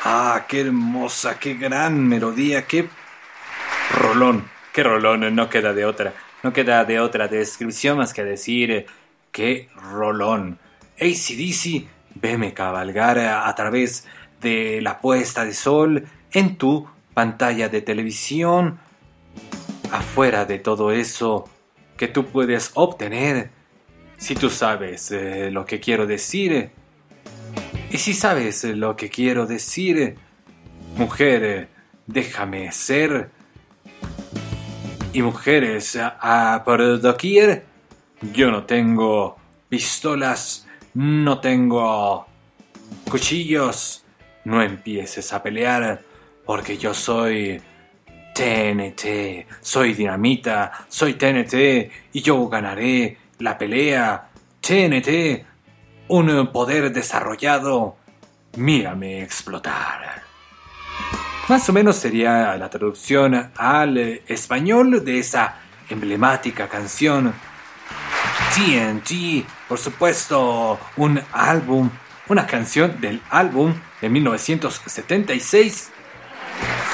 Ah, 0.05 0.45
qué 0.49 0.61
hermosa, 0.61 1.37
qué 1.37 1.53
gran 1.53 2.07
melodía, 2.07 2.65
qué 2.65 2.89
rolón, 3.91 4.49
qué 4.73 4.81
rolón, 4.81 5.35
no 5.35 5.49
queda 5.51 5.71
de 5.71 5.85
otra, 5.85 6.15
no 6.41 6.51
queda 6.51 6.83
de 6.83 6.99
otra 6.99 7.27
descripción 7.27 7.99
más 7.99 8.11
que 8.11 8.23
decir 8.23 8.71
eh, 8.71 8.85
qué 9.31 9.69
rolón. 9.75 10.57
ACDC, 10.99 11.85
veme 12.15 12.55
cabalgar 12.55 13.19
a 13.19 13.53
través 13.53 14.07
de 14.41 14.81
la 14.81 14.99
puesta 14.99 15.45
de 15.45 15.53
sol 15.53 16.07
en 16.31 16.57
tu 16.57 16.87
pantalla 17.13 17.69
de 17.69 17.83
televisión. 17.83 18.79
Afuera 19.91 20.45
de 20.45 20.57
todo 20.57 20.91
eso 20.91 21.47
que 21.97 22.07
tú 22.07 22.25
puedes 22.25 22.71
obtener, 22.73 23.56
si 24.17 24.35
tú 24.35 24.49
sabes 24.49 25.11
eh, 25.11 25.49
lo 25.51 25.65
que 25.65 25.79
quiero 25.79 26.05
decir, 26.05 26.71
y 27.89 27.97
si 27.97 28.13
sabes 28.13 28.63
lo 28.63 28.95
que 28.95 29.09
quiero 29.09 29.45
decir, 29.45 30.15
mujer, 30.97 31.69
déjame 32.05 32.71
ser. 32.71 33.29
Y 35.13 35.21
mujeres, 35.21 35.97
a, 35.99 36.61
por 36.65 36.99
doquier, 36.99 37.63
yo 38.33 38.51
no 38.51 38.65
tengo 38.65 39.37
pistolas, 39.69 40.67
no 40.93 41.39
tengo 41.39 42.25
cuchillos. 43.09 44.03
No 44.43 44.61
empieces 44.61 45.33
a 45.33 45.43
pelear, 45.43 46.01
porque 46.45 46.77
yo 46.77 46.93
soy 46.93 47.61
TNT, 48.33 49.45
soy 49.59 49.93
dinamita, 49.93 50.85
soy 50.87 51.15
TNT 51.15 51.53
y 52.13 52.21
yo 52.21 52.47
ganaré 52.47 53.17
la 53.39 53.57
pelea. 53.57 54.29
TNT, 54.61 55.45
un 56.09 56.51
poder 56.51 56.91
desarrollado. 56.91 57.97
Mírame 58.57 59.21
explotar. 59.21 60.23
Más 61.47 61.69
o 61.69 61.73
menos 61.73 61.95
sería 61.95 62.57
la 62.57 62.69
traducción 62.69 63.51
al 63.55 63.97
español 64.27 65.05
de 65.05 65.19
esa 65.19 65.55
emblemática 65.89 66.67
canción. 66.67 67.33
TNT, 68.53 69.45
por 69.69 69.77
supuesto, 69.77 70.79
un 70.97 71.21
álbum, 71.31 71.89
una 72.27 72.45
canción 72.45 72.99
del 72.99 73.21
álbum 73.29 73.73
de 74.01 74.09
1976. 74.09 75.91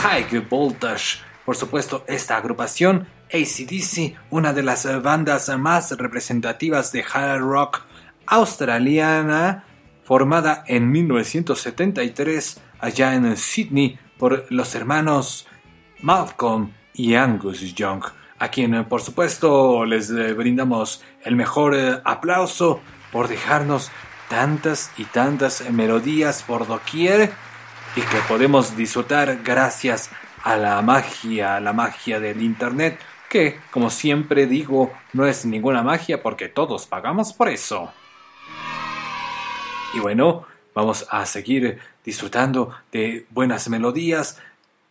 High 0.02 0.40
Voltage, 0.50 1.22
por 1.46 1.56
supuesto, 1.56 2.04
esta 2.08 2.38
agrupación, 2.38 3.08
ACDC, 3.34 4.16
una 4.30 4.54
de 4.54 4.64
las 4.64 5.02
bandas 5.02 5.50
más 5.58 5.92
representativas 5.98 6.92
de 6.92 7.04
hard 7.04 7.42
rock 7.42 7.82
australiana, 8.28 9.66
formada 10.04 10.64
en 10.68 10.92
1973 10.92 12.62
allá 12.80 13.16
en 13.16 13.36
Sydney 13.36 13.98
por 14.18 14.46
los 14.50 14.76
hermanos 14.76 15.48
Malcolm 16.02 16.72
y 16.94 17.16
Angus 17.16 17.74
Young, 17.74 18.04
a 18.38 18.50
quien 18.50 18.86
por 18.86 19.02
supuesto 19.02 19.86
les 19.86 20.10
eh, 20.10 20.34
brindamos 20.34 21.02
el 21.24 21.36
mejor 21.36 21.76
eh, 21.76 22.00
aplauso 22.04 22.82
por 23.12 23.28
dejarnos 23.28 23.90
tantas 24.30 24.92
y 24.98 25.06
tantas 25.06 25.70
melodías 25.72 26.44
por 26.44 26.68
doquier 26.68 27.32
y 27.96 28.02
que 28.02 28.18
podemos 28.28 28.76
disfrutar 28.76 29.40
gracias 29.44 30.10
a 30.44 30.58
la 30.58 30.82
magia, 30.82 31.60
la 31.60 31.74
magia 31.74 32.20
del 32.20 32.42
internet, 32.42 33.00
que 33.34 33.60
como 33.72 33.90
siempre 33.90 34.46
digo 34.46 34.94
no 35.12 35.26
es 35.26 35.44
ninguna 35.44 35.82
magia 35.82 36.22
porque 36.22 36.50
todos 36.50 36.86
pagamos 36.86 37.34
por 37.34 37.50
eso. 37.50 37.92
Y 39.96 40.00
bueno, 40.00 40.46
vamos 40.76 41.08
a 41.10 41.26
seguir 41.26 41.80
disfrutando 42.06 42.76
de 42.92 43.26
buenas 43.32 43.70
melodías, 43.70 44.40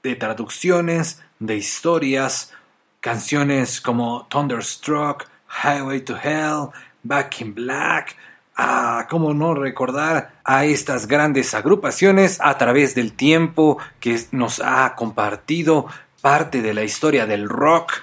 de 0.03 0.17
traducciones, 0.17 1.23
de 1.39 1.57
historias, 1.57 2.53
canciones 3.01 3.81
como 3.81 4.27
Thunderstruck, 4.29 5.29
Highway 5.63 6.01
to 6.01 6.17
Hell, 6.17 6.71
Back 7.05 7.43
in 7.43 7.55
Black. 7.55 8.17
Ah, 8.57 9.07
cómo 9.09 9.35
no 9.35 9.55
recordar 9.55 10.35
a 10.45 10.65
estas 10.65 11.07
grandes 11.07 11.55
agrupaciones 11.55 12.41
a 12.41 12.59
través 12.59 12.97
del 12.97 13.13
tiempo 13.13 13.79
que 14.01 14.21
nos 14.33 14.61
ha 14.61 14.97
compartido 14.97 15.87
parte 16.21 16.61
de 16.61 16.75
la 16.75 16.83
historia 16.83 17.27
del 17.27 17.49
rock, 17.49 18.03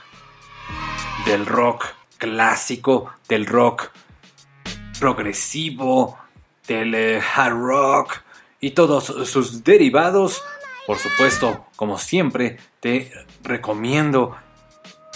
del 1.25 1.45
rock 1.45 1.85
clásico, 2.17 3.13
del 3.27 3.45
rock 3.45 3.91
progresivo, 4.99 6.17
del 6.67 6.93
eh, 6.93 7.21
hard 7.35 7.53
rock 7.53 8.21
y 8.59 8.71
todos 8.71 9.05
sus 9.29 9.63
derivados. 9.63 10.43
Por 10.85 10.97
supuesto, 10.97 11.67
como 11.75 11.97
siempre, 11.97 12.57
te 12.79 13.11
recomiendo 13.43 14.35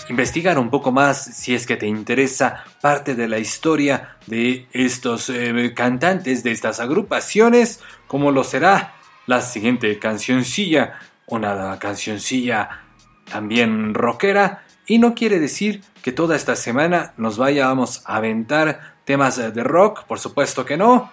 investigar 0.09 0.59
un 0.59 0.69
poco 0.69 0.91
más 0.91 1.23
si 1.23 1.55
es 1.55 1.65
que 1.65 1.77
te 1.77 1.87
interesa 1.87 2.63
parte 2.81 3.15
de 3.15 3.27
la 3.27 3.39
historia 3.39 4.17
de 4.27 4.67
estos 4.73 5.29
eh, 5.29 5.73
cantantes, 5.75 6.43
de 6.43 6.51
estas 6.51 6.79
agrupaciones, 6.79 7.79
como 8.07 8.31
lo 8.31 8.43
será 8.43 8.95
la 9.25 9.41
siguiente 9.41 9.97
cancioncilla, 9.99 10.99
una 11.27 11.79
cancioncilla 11.79 12.81
también 13.29 13.93
rockera, 13.93 14.63
y 14.87 14.99
no 14.99 15.15
quiere 15.15 15.39
decir 15.39 15.81
que 16.01 16.11
toda 16.11 16.35
esta 16.35 16.55
semana 16.55 17.13
nos 17.17 17.37
vayamos 17.37 18.03
a 18.05 18.17
aventar 18.17 18.95
temas 19.05 19.37
de 19.37 19.63
rock, 19.63 20.03
por 20.05 20.19
supuesto 20.19 20.65
que 20.65 20.77
no, 20.77 21.11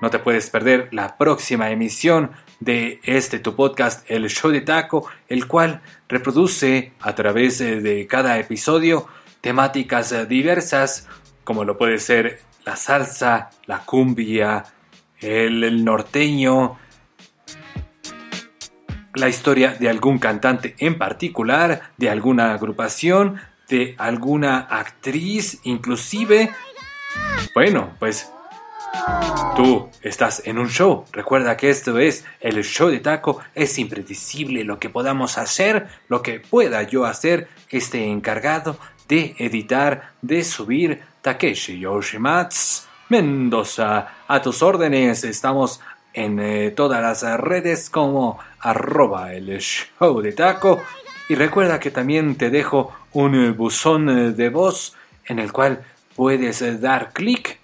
no 0.00 0.10
te 0.10 0.18
puedes 0.18 0.48
perder 0.50 0.88
la 0.92 1.16
próxima 1.16 1.70
emisión 1.70 2.30
de 2.60 3.00
este 3.02 3.38
tu 3.38 3.54
podcast, 3.54 4.08
El 4.10 4.28
Show 4.28 4.50
de 4.50 4.60
Taco, 4.60 5.06
el 5.28 5.46
cual 5.46 5.80
reproduce 6.08 6.92
a 7.00 7.14
través 7.14 7.58
de 7.58 8.06
cada 8.08 8.38
episodio 8.38 9.06
temáticas 9.40 10.28
diversas, 10.28 11.08
como 11.44 11.64
lo 11.64 11.76
puede 11.78 11.98
ser 11.98 12.40
la 12.64 12.76
salsa, 12.76 13.50
la 13.66 13.84
cumbia, 13.84 14.64
el 15.20 15.84
norteño, 15.84 16.78
la 19.18 19.28
historia 19.28 19.74
de 19.78 19.88
algún 19.88 20.18
cantante 20.18 20.74
en 20.78 20.96
particular, 20.96 21.90
de 21.96 22.10
alguna 22.10 22.54
agrupación, 22.54 23.40
de 23.68 23.94
alguna 23.98 24.58
actriz, 24.58 25.60
inclusive. 25.64 26.50
Bueno, 27.54 27.94
pues 27.98 28.30
Tú 29.56 29.88
estás 30.02 30.42
en 30.46 30.58
un 30.58 30.68
show. 30.68 31.04
Recuerda 31.12 31.56
que 31.56 31.68
esto 31.68 31.98
es 31.98 32.24
el 32.40 32.62
show 32.62 32.88
de 32.88 33.00
taco. 33.00 33.40
Es 33.54 33.78
impredecible 33.78 34.64
lo 34.64 34.78
que 34.78 34.88
podamos 34.88 35.36
hacer, 35.36 35.88
lo 36.08 36.22
que 36.22 36.40
pueda 36.40 36.82
yo 36.84 37.04
hacer, 37.04 37.48
este 37.68 38.06
encargado 38.06 38.78
de 39.08 39.34
editar, 39.38 40.12
de 40.22 40.44
subir 40.44 41.02
Takeshi 41.22 41.80
Yoshimatsu 41.80 42.86
Mendoza. 43.08 44.08
A 44.28 44.42
tus 44.42 44.62
órdenes 44.62 45.24
estamos 45.24 45.80
en 46.12 46.38
eh, 46.38 46.70
todas 46.70 47.02
las 47.02 47.40
redes 47.40 47.90
como 47.90 48.38
arroba 48.60 49.32
el 49.32 49.58
show 49.60 50.20
de 50.20 50.32
taco. 50.32 50.82
Y 51.28 51.34
recuerda 51.34 51.78
que 51.78 51.90
también 51.90 52.36
te 52.36 52.50
dejo 52.50 52.92
un 53.12 53.54
buzón 53.56 54.34
de 54.34 54.48
voz 54.48 54.94
en 55.26 55.38
el 55.38 55.52
cual 55.52 55.84
puedes 56.16 56.80
dar 56.80 57.12
clic 57.12 57.58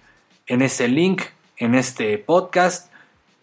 en 0.47 0.63
ese 0.63 0.89
link, 0.89 1.23
en 1.57 1.75
este 1.75 2.19
podcast. 2.19 2.93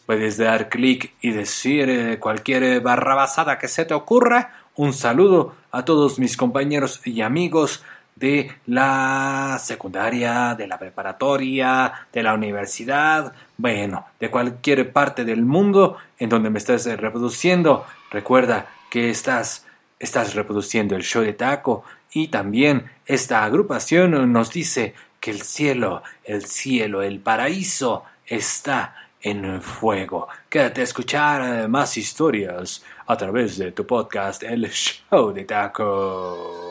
Puedes 0.06 0.38
dar 0.38 0.70
clic 0.70 1.14
y 1.22 1.32
decir 1.32 1.90
eh, 1.90 2.20
cualquier 2.20 2.82
barrabasada 2.82 3.58
que 3.58 3.68
se 3.68 3.86
te 3.86 3.94
ocurra. 3.94 4.62
Un 4.76 4.94
saludo 4.94 5.56
a 5.72 5.86
todos 5.86 6.20
mis 6.20 6.38
compañeros 6.38 7.02
y 7.06 7.22
amigos 7.22 7.84
de 8.22 8.52
la 8.68 9.58
secundaria, 9.60 10.56
de 10.56 10.68
la 10.68 10.78
preparatoria, 10.78 11.92
de 12.14 12.24
la 12.24 12.36
universidad, 12.36 13.34
bueno, 13.58 14.06
de 14.20 14.30
cualquier 14.30 14.94
parte 14.94 15.26
del 15.26 15.44
mundo 15.44 15.98
en 16.20 16.30
donde 16.30 16.52
me 16.52 16.60
estés 16.60 16.86
reproduciendo. 17.00 17.86
Recuerda 18.12 18.68
que 18.92 19.10
estás, 19.10 19.66
estás 20.00 20.36
reproduciendo 20.36 20.96
el 20.96 21.02
show 21.02 21.24
de 21.24 21.34
taco 21.34 21.84
y 22.14 22.28
también 22.28 22.92
esta 23.06 23.44
agrupación 23.44 24.32
nos 24.32 24.52
dice 24.52 24.94
que 25.20 25.32
el 25.32 25.42
cielo, 25.42 26.04
el 26.24 26.46
cielo, 26.46 27.02
el 27.02 27.20
paraíso 27.20 28.04
está 28.26 28.96
en 29.22 29.62
fuego. 29.62 30.28
Quédate 30.48 30.82
a 30.82 30.84
escuchar 30.84 31.64
eh, 31.64 31.68
más 31.68 31.98
historias 31.98 32.84
a 33.08 33.18
través 33.18 33.58
de 33.58 33.72
tu 33.72 33.86
podcast 33.86 34.44
El 34.44 34.70
Show 34.70 35.32
de 35.32 35.44
Taco. 35.44 36.71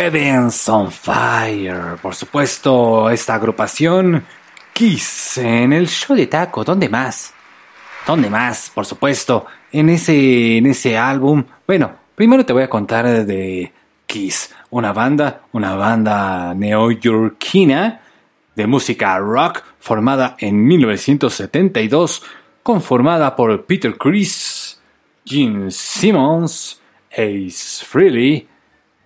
Heavens 0.00 0.66
on 0.70 0.90
Fire. 0.90 1.98
Por 2.00 2.14
supuesto, 2.14 3.10
esta 3.10 3.34
agrupación 3.34 4.24
Kiss 4.72 5.36
en 5.36 5.74
el 5.74 5.88
show 5.88 6.16
de 6.16 6.26
Taco. 6.26 6.64
¿Dónde 6.64 6.88
más? 6.88 7.34
¿Dónde 8.06 8.30
más? 8.30 8.72
Por 8.74 8.86
supuesto, 8.86 9.44
en 9.70 9.90
ese, 9.90 10.56
en 10.56 10.68
ese 10.68 10.96
álbum. 10.96 11.44
Bueno, 11.66 11.92
primero 12.14 12.46
te 12.46 12.54
voy 12.54 12.62
a 12.62 12.70
contar 12.70 13.26
de 13.26 13.74
Kiss, 14.06 14.54
una 14.70 14.94
banda, 14.94 15.42
una 15.52 15.74
banda 15.74 16.54
neoyorquina 16.54 18.00
de 18.56 18.66
música 18.66 19.18
rock 19.18 19.62
formada 19.80 20.34
en 20.38 20.66
1972, 20.66 22.22
conformada 22.62 23.36
por 23.36 23.66
Peter 23.66 23.98
Chris, 23.98 24.80
Gene 25.26 25.70
Simmons, 25.70 26.80
Ace 27.12 27.84
Frehley 27.84 28.48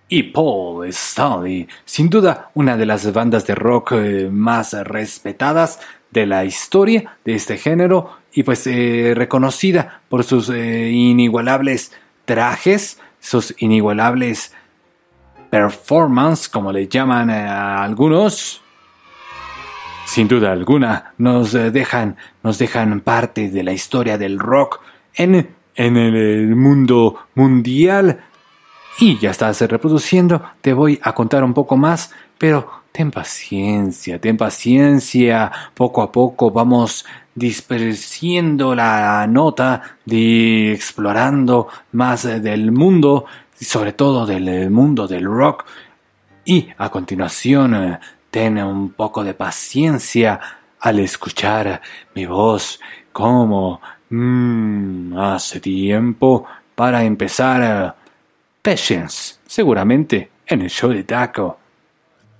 y 0.07 0.23
Paul 0.23 0.87
Stanley. 0.89 1.67
Sin 1.83 2.09
duda, 2.09 2.51
una 2.53 2.77
de 2.77 2.85
las 2.85 3.11
bandas 3.11 3.45
de 3.47 3.55
rock 3.55 3.93
eh, 3.93 4.29
más 4.31 4.73
respetadas 4.73 5.79
de 6.11 6.25
la 6.25 6.45
historia 6.45 7.17
de 7.25 7.35
este 7.35 7.57
género 7.57 8.17
y 8.33 8.43
pues 8.43 8.67
eh, 8.67 9.13
reconocida 9.15 10.01
por 10.09 10.23
sus 10.23 10.49
eh, 10.49 10.89
inigualables 10.91 11.91
trajes, 12.25 12.99
sus 13.19 13.55
inigualables 13.59 14.53
performance, 15.49 16.49
como 16.49 16.71
le 16.71 16.87
llaman 16.87 17.29
a 17.29 17.83
algunos. 17.83 18.61
Sin 20.05 20.27
duda 20.27 20.51
alguna, 20.51 21.13
nos 21.17 21.53
dejan, 21.53 22.17
nos 22.43 22.59
dejan 22.59 22.99
parte 23.01 23.49
de 23.49 23.63
la 23.63 23.73
historia 23.73 24.19
del 24.19 24.37
rock 24.37 24.81
en, 25.15 25.55
en 25.75 25.97
el 25.97 26.55
mundo 26.55 27.25
mundial. 27.33 28.21
Y 28.97 29.17
ya 29.17 29.31
estás 29.31 29.59
reproduciendo, 29.61 30.41
te 30.61 30.71
voy 30.73 30.99
a 31.03 31.13
contar 31.13 31.43
un 31.43 31.53
poco 31.53 31.75
más, 31.75 32.11
pero 32.37 32.83
ten 32.93 33.11
paciencia, 33.11 34.21
ten 34.21 34.37
paciencia. 34.37 35.51
Poco 35.73 36.01
a 36.01 36.09
poco 36.13 36.49
vamos 36.49 37.05
dispersiendo 37.33 38.73
la 38.73 39.27
nota, 39.27 39.81
de 40.05 40.71
explorando 40.71 41.67
más 41.91 42.23
eh, 42.23 42.39
del 42.39 42.71
mundo, 42.71 43.25
sobre 43.59 43.91
todo 43.91 44.25
del 44.25 44.47
eh, 44.47 44.69
mundo 44.69 45.09
del 45.09 45.25
rock. 45.25 45.65
Y 46.45 46.69
a 46.77 46.89
continuación, 46.89 47.75
eh, 47.75 47.99
ten 48.31 48.57
un 48.59 48.91
poco 48.91 49.25
de 49.25 49.33
paciencia 49.33 50.39
al 50.79 50.99
escuchar 50.99 51.81
mi 52.13 52.25
voz 52.25 52.79
como 53.11 53.81
mm, 54.09 55.17
hace 55.17 55.59
tiempo 55.59 56.45
para 56.75 57.03
empezar. 57.03 58.04
Patience, 58.65 59.35
seguramente 59.45 60.31
en 60.47 60.63
el 60.63 60.71
show 60.71 60.89
de 60.89 61.03
Taco. 61.03 61.59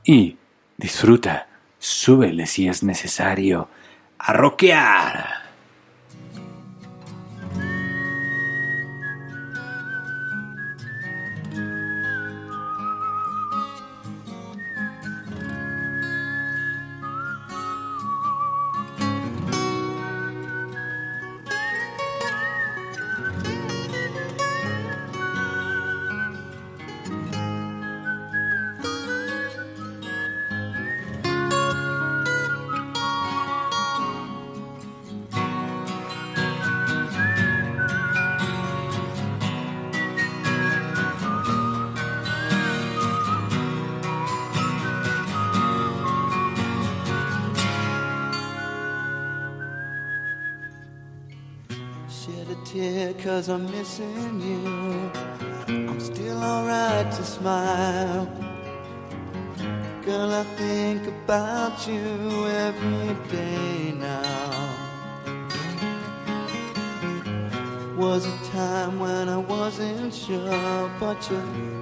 Y 0.03 0.35
disfruta, 0.75 1.47
súbele 1.77 2.47
si 2.47 2.67
es 2.67 2.81
necesario. 2.81 3.69
A 4.17 4.33
rockear. 4.33 5.44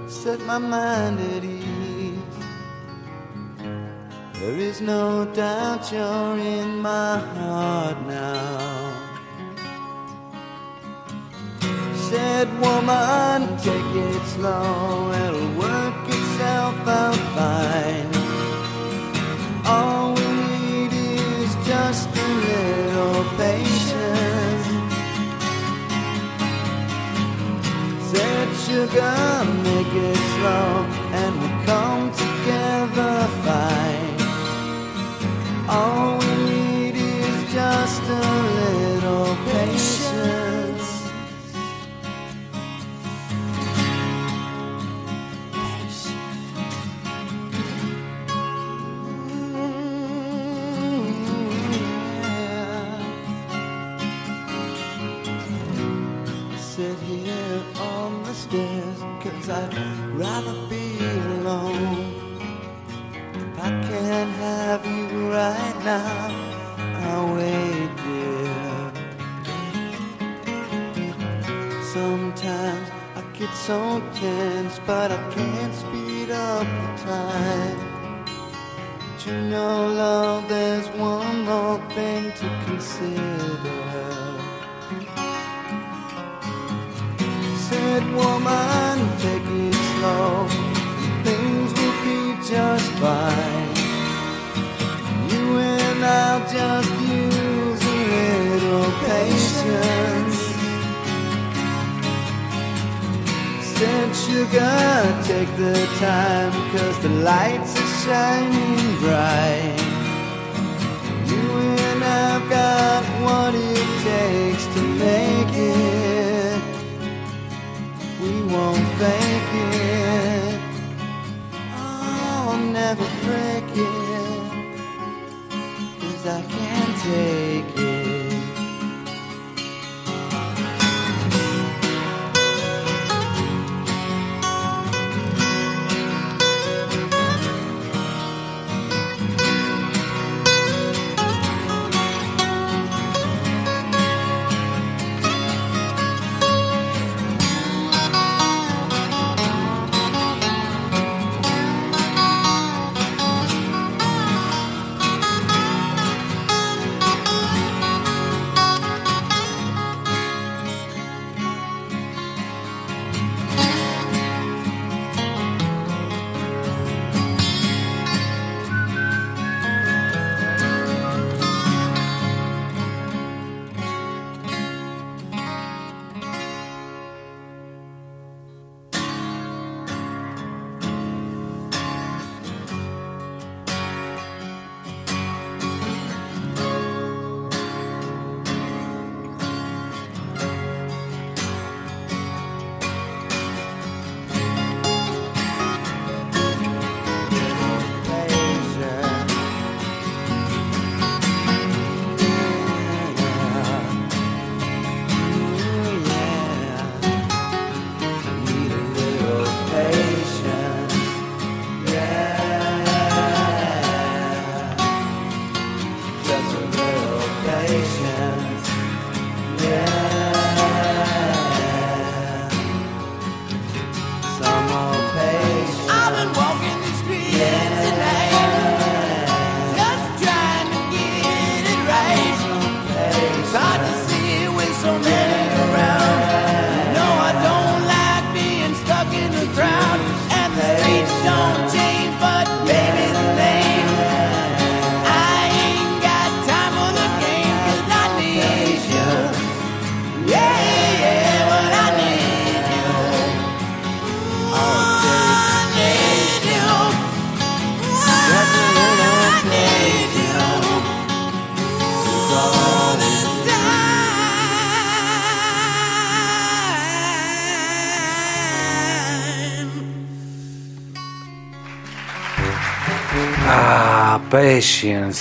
Set 0.07 0.39
my 0.41 0.57
mind 0.57 1.19
at 1.19 1.43
ease. 1.43 2.17
There 4.39 4.57
is 4.57 4.79
no 4.79 5.25
doubt 5.33 5.91
you're 5.91 6.37
in 6.37 6.77
my 6.79 7.17
heart 7.17 7.97
now. 8.07 8.93
Said 12.09 12.47
woman, 12.61 13.57
take 13.57 13.95
it 14.07 14.23
slow, 14.27 15.02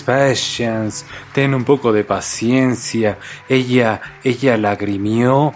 patience. 0.05 1.05
Ten 1.33 1.55
un 1.55 1.65
poco 1.65 1.93
de 1.93 2.05
paciencia. 2.05 3.19
Ella, 3.49 4.01
ella 4.25 4.57
lagrimió, 4.57 5.53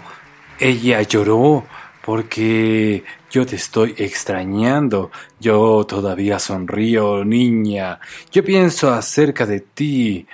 ella 0.59 1.01
lloró 1.01 1.65
porque 2.03 3.03
yo 3.29 3.45
te 3.45 3.57
estoy 3.57 3.93
extrañando. 3.97 5.11
Yo 5.39 5.85
todavía 5.85 6.39
sonrío, 6.39 7.25
niña. 7.25 7.99
Yo 8.31 8.43
pienso 8.43 8.91
acerca 8.93 9.45
de 9.45 9.59
ti 9.59 10.25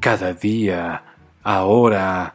cada 0.00 0.32
día, 0.32 1.02
ahora. 1.42 2.34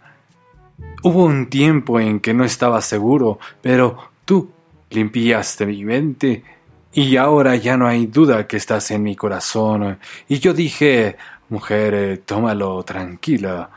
Hubo 1.04 1.26
un 1.26 1.50
tiempo 1.50 2.00
en 2.00 2.20
que 2.20 2.34
no 2.34 2.44
estaba 2.44 2.82
seguro, 2.82 3.40
pero 3.62 4.12
tú 4.26 4.52
limpiaste 4.92 5.66
mi 5.66 5.84
mente 5.84 6.44
y 6.94 7.16
ahora 7.16 7.56
ya 7.56 7.78
no 7.78 7.88
hay 7.88 8.08
duda 8.08 8.48
que 8.48 8.58
estás 8.58 8.92
en 8.92 9.04
mi 9.04 9.16
corazón. 9.16 9.98
Y 10.28 10.40
yo 10.40 10.54
dije, 10.54 11.16
mujer, 11.50 11.94
eh, 11.94 12.18
tómalo 12.18 12.84
tranquila. 12.84 13.70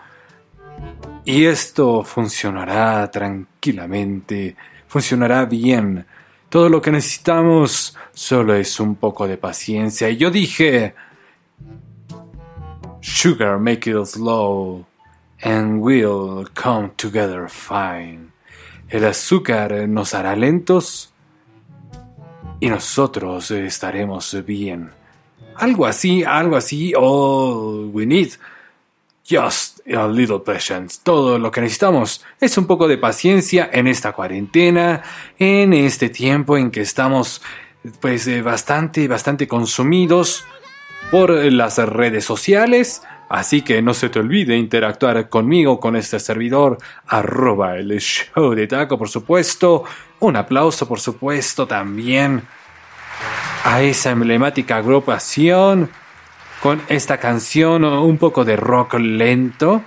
Y 1.24 1.45
esto 1.45 2.03
funcionará 2.03 3.09
tranquilamente, 3.11 4.57
funcionará 4.89 5.45
bien. 5.45 6.05
Todo 6.49 6.69
lo 6.69 6.82
que 6.82 6.91
necesitamos 6.91 7.97
solo 8.12 8.55
es 8.55 8.81
un 8.81 8.97
poco 8.97 9.27
de 9.28 9.36
paciencia. 9.39 10.11
Y 10.11 10.16
yo 10.16 10.31
dije, 10.31 10.95
Sugar 13.01 13.59
make 13.59 13.89
it 13.91 14.07
slow 14.07 14.86
and 15.43 15.81
we'll 15.81 16.47
come 16.55 16.91
together 16.97 17.49
fine. 17.49 18.32
El 18.89 19.05
azúcar 19.05 19.89
nos 19.89 20.15
hará 20.15 20.35
lentos 20.35 21.14
y 22.60 22.68
nosotros 22.68 23.51
estaremos 23.51 24.36
bien. 24.44 24.90
Algo 25.56 25.86
así, 25.86 26.24
algo 26.24 26.56
así. 26.56 26.93
All 26.97 27.90
we 27.93 28.06
need. 28.06 28.32
Just 29.28 29.81
a 29.89 30.06
little 30.06 30.40
patience. 30.40 31.01
Todo 31.02 31.39
lo 31.39 31.51
que 31.51 31.60
necesitamos 31.60 32.24
es 32.40 32.59
un 32.59 32.66
poco 32.66 32.89
de 32.89 32.98
paciencia 32.98 33.70
en 33.72 33.86
esta 33.86 34.12
cuarentena, 34.12 35.02
en 35.39 35.72
este 35.72 36.10
tiempo 36.10 36.59
en 36.59 36.70
que 36.70 36.82
estamos 36.82 37.40
pues 38.01 38.26
eh, 38.26 38.43
bastante, 38.43 39.09
bastante 39.09 39.47
consumidos 39.47 40.44
por 41.10 41.31
las 41.31 41.78
redes 41.78 42.24
sociales. 42.24 43.02
Así 43.28 43.62
que 43.62 43.81
no 43.81 43.94
se 43.94 44.10
te 44.10 44.18
olvide 44.18 44.56
interactuar 44.56 45.28
conmigo, 45.28 45.81
con 45.81 45.97
este 45.97 46.20
servidor, 46.20 46.78
arroba 47.06 47.76
el 47.76 47.98
show 47.98 48.55
de 48.55 48.66
taco, 48.66 48.98
por 48.98 49.09
supuesto. 49.09 49.85
Un 50.24 50.36
aplauso, 50.36 50.88
por 50.88 51.01
supuesto, 51.01 51.66
también 51.66 52.44
a 53.62 53.82
esa 53.82 54.10
emblemática 54.10 54.78
agrupación 54.78 55.90
con 56.62 56.80
esta 56.88 57.18
canción 57.18 57.84
un 57.84 58.16
poco 58.16 58.42
de 58.42 58.56
rock 58.56 58.94
lento. 58.94 59.82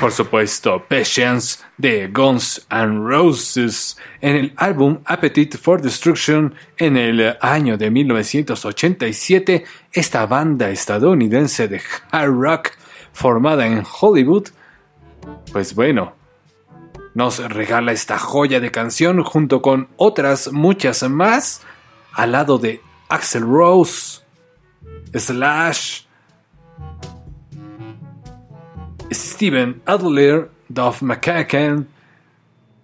Por 0.00 0.10
supuesto, 0.10 0.86
Patience 0.88 1.62
de 1.76 2.08
Guns 2.08 2.66
N' 2.70 3.06
Roses 3.06 3.98
en 4.22 4.36
el 4.36 4.54
álbum 4.56 5.00
Appetite 5.04 5.58
for 5.58 5.82
Destruction 5.82 6.54
en 6.78 6.96
el 6.96 7.36
año 7.42 7.76
de 7.76 7.90
1987. 7.90 9.64
Esta 9.92 10.24
banda 10.24 10.70
estadounidense 10.70 11.68
de 11.68 11.82
hard 12.10 12.32
rock 12.32 12.70
formada 13.12 13.66
en 13.66 13.82
Hollywood, 14.00 14.48
pues 15.52 15.74
bueno, 15.74 16.23
nos 17.14 17.38
regala 17.38 17.92
esta 17.92 18.18
joya 18.18 18.60
de 18.60 18.70
canción 18.70 19.22
junto 19.22 19.62
con 19.62 19.88
otras 19.96 20.52
muchas 20.52 21.08
más 21.08 21.62
al 22.12 22.32
lado 22.32 22.58
de 22.58 22.80
Axel 23.08 23.42
Rose, 23.42 24.20
Slash, 25.14 26.02
Steven 29.12 29.82
Adler, 29.86 30.50
Duff 30.68 31.02
McKagan, 31.02 31.88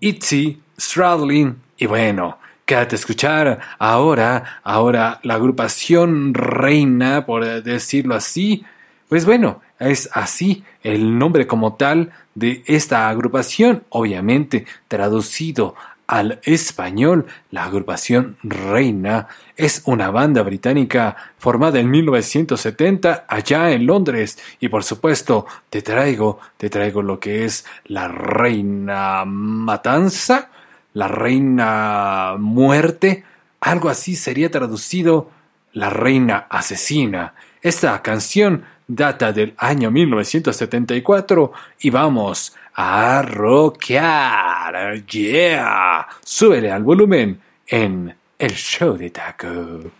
Itzy, 0.01 0.61
Stradlin. 0.79 1.61
Y 1.77 1.87
bueno, 1.87 2.39
quédate 2.65 2.95
a 2.95 2.99
escuchar 2.99 3.61
ahora, 3.79 4.61
ahora 4.63 5.21
la 5.23 5.35
agrupación 5.35 6.35
reina, 6.35 7.27
por 7.27 7.45
decirlo 7.63 8.15
así, 8.15 8.65
pues 9.09 9.27
bueno, 9.27 9.61
es 9.81 10.09
así 10.13 10.63
el 10.83 11.19
nombre 11.19 11.47
como 11.47 11.75
tal 11.75 12.13
de 12.41 12.65
esta 12.67 13.09
agrupación, 13.11 13.85
obviamente 13.91 14.65
traducido 14.89 15.75
al 16.07 16.41
español, 16.43 17.27
la 17.53 17.67
agrupación 17.67 18.37
Reina. 18.43 19.29
Es 19.57 19.83
una 19.85 20.11
banda 20.11 20.43
británica 20.43 21.15
formada 21.39 21.79
en 21.79 21.91
1970 21.91 23.27
allá 23.29 23.71
en 23.71 23.87
Londres. 23.87 24.39
Y 24.59 24.69
por 24.69 24.83
supuesto 24.83 25.47
te 25.69 25.83
traigo, 25.83 26.41
te 26.57 26.69
traigo 26.69 27.03
lo 27.03 27.21
que 27.21 27.45
es 27.45 27.65
la 27.85 28.09
Reina 28.09 29.25
Matanza, 29.25 30.51
la 30.95 31.07
Reina 31.07 32.35
Muerte, 32.39 33.23
algo 33.61 33.91
así 33.91 34.17
sería 34.17 34.51
traducido 34.51 35.31
la 35.75 35.91
Reina 35.91 36.47
Asesina. 36.49 37.35
Esta 37.63 38.01
canción 38.03 38.65
data 38.95 39.33
del 39.33 39.55
año 39.59 39.91
1974 39.91 41.53
y 41.81 41.91
vamos 41.91 42.55
a 42.75 43.23
rockear. 43.23 45.05
Yeah. 45.07 46.07
Súbele 46.25 46.71
al 46.71 46.83
volumen 46.83 47.41
en 47.67 48.15
el 48.39 48.51
show 48.53 48.97
de 48.97 49.11
taco. 49.11 49.91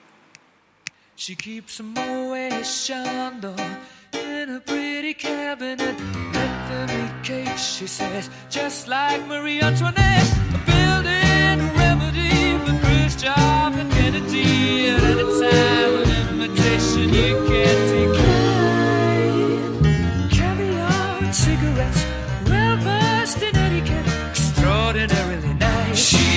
She 1.17 1.35
keeps 1.35 1.81
a 1.81 2.63
Chandon 2.63 3.55
in 4.15 4.57
a 4.57 4.61
pretty 4.61 5.13
cabinet. 5.13 5.95
Anthony 6.35 7.11
cake, 7.23 7.59
she 7.59 7.87
says, 7.87 8.31
just 8.49 8.89
like 8.89 9.27
Marie 9.27 9.61
Antoinette. 9.61 10.33
A 10.55 10.59
building 10.65 11.77
remedy 11.77 12.57
for 12.65 12.75
Khrushchev 12.87 13.79
and 13.79 13.93
Kennedy. 13.93 14.89
At 14.89 15.03
any 15.03 15.25
time, 15.41 16.03
an 16.03 16.41
invitation 16.41 17.13
you 17.13 17.45
can't 17.47 18.15
decline. 18.15 18.30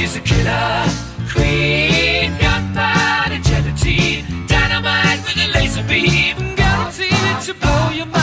She's 0.03 0.17
a 0.17 0.19
killer. 0.19 0.85
Queen, 1.31 2.37
gunpowder 2.37 3.39
gelatine, 3.41 4.45
dynamite 4.47 5.23
with 5.23 5.37
a 5.37 5.47
laser 5.53 5.83
beam, 5.83 6.55
guaranteed 6.57 7.39
to 7.45 7.53
blow 7.53 7.89
your 7.89 8.07
mind. 8.07 8.22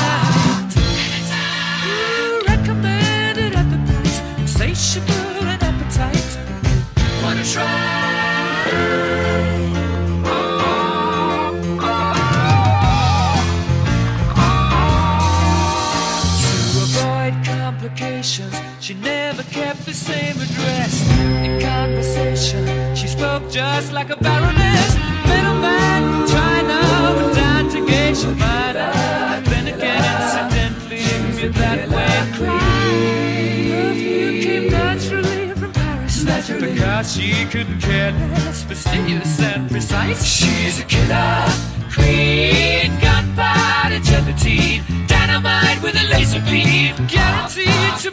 Like 23.93 24.11
a 24.11 24.17
baroness. 24.17 24.97
Middleman 25.27 26.03
from 26.11 26.29
China, 26.29 26.81
but 27.17 27.35
down 27.35 27.69
to 27.71 27.87
Geisha 27.87 28.31
Minor. 28.35 28.93
Then 29.51 29.69
again, 29.69 30.05
incidentally, 30.23 31.41
you're 31.41 31.53
that 31.53 31.89
way. 31.89 32.17
Perfume 33.71 34.41
came 34.41 34.71
naturally 34.71 35.55
from 35.55 35.73
Paris. 35.73 36.25
Because 36.61 37.13
she 37.13 37.45
couldn't 37.47 37.81
care 37.81 38.13
less, 38.13 38.63
fastidious 38.65 39.41
and 39.41 39.71
precise. 39.71 40.25
She's 40.25 40.81
a 40.81 40.85
killer 40.85 41.71
queen, 41.93 42.99
gunpowder 43.01 44.01
gelatine, 44.01 44.83
dynamite 45.07 45.83
with 45.83 45.97
a 45.97 46.07
laser 46.09 46.41
beam, 46.41 46.95
guaranteed 47.09 47.97
to 47.99 48.10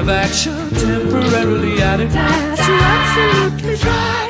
of 0.00 0.08
action, 0.08 0.54
temporarily 0.70 1.82
out 1.82 2.00
of 2.00 2.10
gas, 2.10 2.58
you're 2.66 2.78
absolutely 2.80 3.76
dry. 3.76 4.29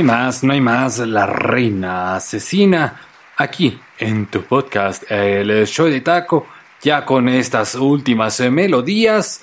Hay 0.00 0.06
más, 0.06 0.42
no 0.42 0.54
hay 0.54 0.62
más. 0.62 0.98
La 1.00 1.26
reina 1.26 2.16
asesina. 2.16 2.98
Aquí 3.36 3.78
en 3.98 4.26
tu 4.26 4.42
podcast, 4.42 5.04
el 5.10 5.66
show 5.66 5.88
de 5.88 6.00
taco. 6.00 6.46
Ya 6.80 7.04
con 7.04 7.28
estas 7.28 7.74
últimas 7.74 8.40
eh, 8.40 8.50
melodías. 8.50 9.42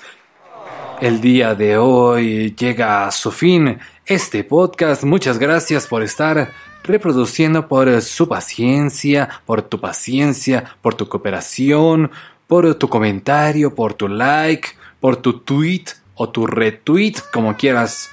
El 1.00 1.20
día 1.20 1.54
de 1.54 1.76
hoy 1.76 2.56
llega 2.56 3.06
a 3.06 3.12
su 3.12 3.30
fin 3.30 3.78
este 4.04 4.42
podcast. 4.42 5.04
Muchas 5.04 5.38
gracias 5.38 5.86
por 5.86 6.02
estar 6.02 6.50
reproduciendo, 6.82 7.68
por 7.68 7.88
eh, 7.88 8.00
su 8.00 8.28
paciencia, 8.28 9.28
por 9.46 9.62
tu 9.62 9.78
paciencia, 9.80 10.64
por 10.82 10.94
tu 10.94 11.08
cooperación, 11.08 12.10
por 12.48 12.74
tu 12.74 12.88
comentario, 12.88 13.76
por 13.76 13.94
tu 13.94 14.08
like, 14.08 14.70
por 14.98 15.18
tu 15.18 15.38
tweet 15.38 15.84
o 16.16 16.30
tu 16.30 16.48
retweet, 16.48 17.14
como 17.32 17.56
quieras 17.56 18.10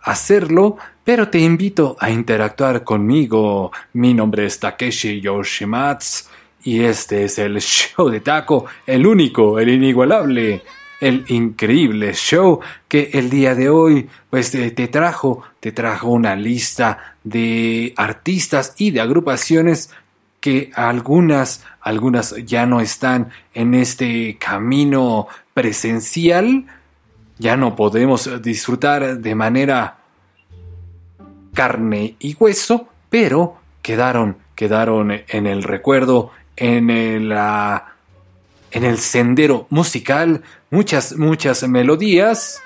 hacerlo, 0.00 0.78
pero 1.04 1.28
te 1.28 1.38
invito 1.40 1.96
a 1.98 2.10
interactuar 2.10 2.84
conmigo. 2.84 3.72
Mi 3.94 4.14
nombre 4.14 4.46
es 4.46 4.60
Takeshi 4.60 5.20
Yoshimatsu 5.20 6.24
y 6.64 6.80
este 6.80 7.24
es 7.24 7.38
el 7.38 7.60
show 7.60 8.08
de 8.08 8.20
taco, 8.20 8.66
el 8.86 9.06
único, 9.06 9.58
el 9.58 9.68
inigualable, 9.68 10.62
el 11.00 11.24
increíble 11.28 12.14
show 12.14 12.60
que 12.86 13.10
el 13.12 13.28
día 13.28 13.54
de 13.54 13.68
hoy 13.68 14.08
pues 14.30 14.52
te, 14.52 14.70
te 14.70 14.86
trajo, 14.88 15.42
te 15.58 15.72
trajo 15.72 16.08
una 16.08 16.36
lista 16.36 17.16
de 17.24 17.92
artistas 17.96 18.74
y 18.78 18.92
de 18.92 19.00
agrupaciones 19.00 19.90
que 20.38 20.70
algunas, 20.74 21.64
algunas 21.80 22.34
ya 22.44 22.66
no 22.66 22.80
están 22.80 23.30
en 23.54 23.74
este 23.74 24.38
camino 24.38 25.28
presencial, 25.54 26.66
ya 27.38 27.56
no 27.56 27.76
podemos 27.76 28.42
disfrutar 28.42 29.18
de 29.18 29.34
manera 29.34 30.01
carne 31.54 32.16
y 32.18 32.36
hueso, 32.38 32.88
pero 33.10 33.56
quedaron, 33.82 34.36
quedaron 34.54 35.12
en 35.28 35.46
el 35.46 35.62
recuerdo, 35.62 36.30
en 36.56 36.90
el, 36.90 37.32
ah, 37.32 37.94
en 38.70 38.84
el 38.84 38.98
sendero 38.98 39.66
musical, 39.70 40.42
muchas, 40.70 41.16
muchas 41.16 41.66
melodías 41.68 42.62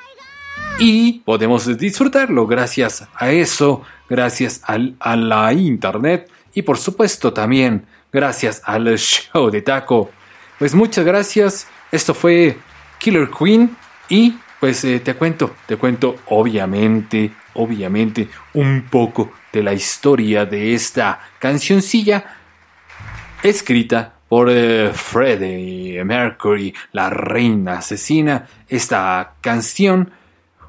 y 0.78 1.20
podemos 1.20 1.76
disfrutarlo 1.78 2.46
gracias 2.46 3.06
a 3.14 3.30
eso, 3.30 3.82
gracias 4.08 4.60
al- 4.64 4.94
a 5.00 5.16
la 5.16 5.52
internet 5.52 6.30
y 6.54 6.62
por 6.62 6.78
supuesto 6.78 7.32
también 7.32 7.86
gracias 8.12 8.62
al 8.64 8.96
show 8.98 9.50
de 9.50 9.62
taco. 9.62 10.10
Pues 10.58 10.74
muchas 10.74 11.04
gracias, 11.04 11.66
esto 11.92 12.14
fue 12.14 12.56
Killer 12.98 13.28
Queen 13.30 13.76
y 14.08 14.36
pues 14.60 14.84
eh, 14.84 15.00
te 15.00 15.14
cuento, 15.14 15.54
te 15.66 15.76
cuento 15.76 16.16
obviamente, 16.26 17.32
obviamente 17.56 18.28
un 18.54 18.86
poco 18.90 19.32
de 19.52 19.62
la 19.62 19.72
historia 19.72 20.46
de 20.46 20.74
esta 20.74 21.20
cancioncilla 21.38 22.24
escrita 23.42 24.14
por 24.28 24.48
eh, 24.50 24.90
Freddie 24.92 26.04
Mercury, 26.04 26.74
la 26.92 27.10
reina 27.10 27.78
asesina. 27.78 28.46
Esta 28.68 29.34
canción 29.40 30.10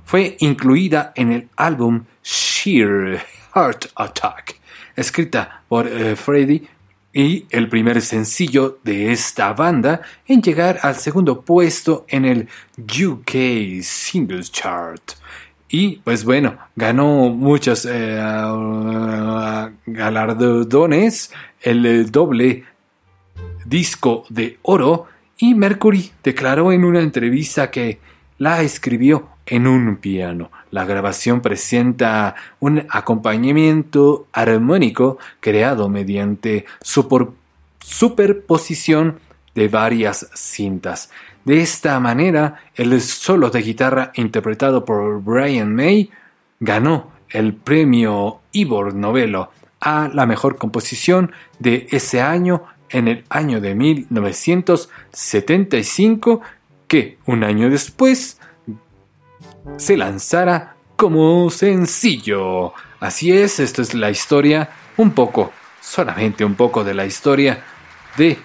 fue 0.06 0.38
incluida 0.40 1.12
en 1.16 1.32
el 1.32 1.50
álbum 1.56 2.06
Sheer 2.24 3.22
Heart 3.54 3.88
Attack, 3.96 4.60
escrita 4.96 5.64
por 5.68 5.88
eh, 5.88 6.16
Freddie 6.16 6.68
y 7.14 7.46
el 7.50 7.68
primer 7.68 8.02
sencillo 8.02 8.80
de 8.84 9.12
esta 9.12 9.54
banda 9.54 10.02
en 10.28 10.42
llegar 10.42 10.80
al 10.84 10.96
segundo 10.96 11.42
puesto 11.42 12.06
en 12.08 12.26
el 12.26 12.48
UK 12.78 13.82
Singles 13.82 14.52
Chart. 14.52 15.14
Y 15.70 15.98
pues 15.98 16.24
bueno, 16.24 16.58
ganó 16.76 17.30
muchos 17.30 17.86
eh, 17.90 18.16
galardones, 19.86 21.32
el 21.62 22.12
doble 22.12 22.64
disco 23.66 24.24
de 24.30 24.60
oro 24.62 25.08
y 25.38 25.54
Mercury 25.54 26.12
declaró 26.24 26.72
en 26.72 26.86
una 26.86 27.02
entrevista 27.02 27.70
que 27.70 28.00
la 28.38 28.62
escribió 28.62 29.28
en 29.46 29.68
un 29.68 29.98
piano. 29.98 30.52
La 30.72 30.86
grabación 30.86 31.42
presenta 31.42 32.36
un 32.60 32.86
acompañamiento 32.90 34.28
armónico 34.32 35.18
creado 35.40 35.90
mediante 35.90 36.66
superposición 37.80 39.20
de 39.56 39.68
varias 39.68 40.30
cintas. 40.36 41.10
De 41.48 41.62
esta 41.62 42.00
manera, 42.02 42.60
el 42.76 43.00
solo 43.00 43.50
de 43.50 43.62
guitarra 43.62 44.12
interpretado 44.16 44.84
por 44.84 45.24
Brian 45.24 45.74
May 45.74 46.12
ganó 46.60 47.14
el 47.30 47.54
premio 47.54 48.42
Ivor 48.52 48.94
Novello 48.94 49.50
a 49.80 50.10
la 50.14 50.26
mejor 50.26 50.58
composición 50.58 51.32
de 51.58 51.88
ese 51.90 52.20
año 52.20 52.66
en 52.90 53.08
el 53.08 53.24
año 53.30 53.62
de 53.62 53.76
1975 53.76 56.42
que 56.86 57.18
un 57.26 57.46
año 57.46 57.70
después 57.70 58.42
se 59.78 59.96
lanzara 59.96 60.76
como 60.98 61.50
sencillo. 61.50 62.74
Así 63.00 63.32
es, 63.32 63.62
esto 63.62 63.82
es 63.82 63.94
la 63.94 64.12
historia, 64.12 64.70
un 64.98 65.12
poco, 65.12 65.54
solamente 65.80 66.44
un 66.44 66.56
poco 66.56 66.84
de 66.84 66.94
la 66.94 67.06
historia 67.06 67.64
de 68.18 68.38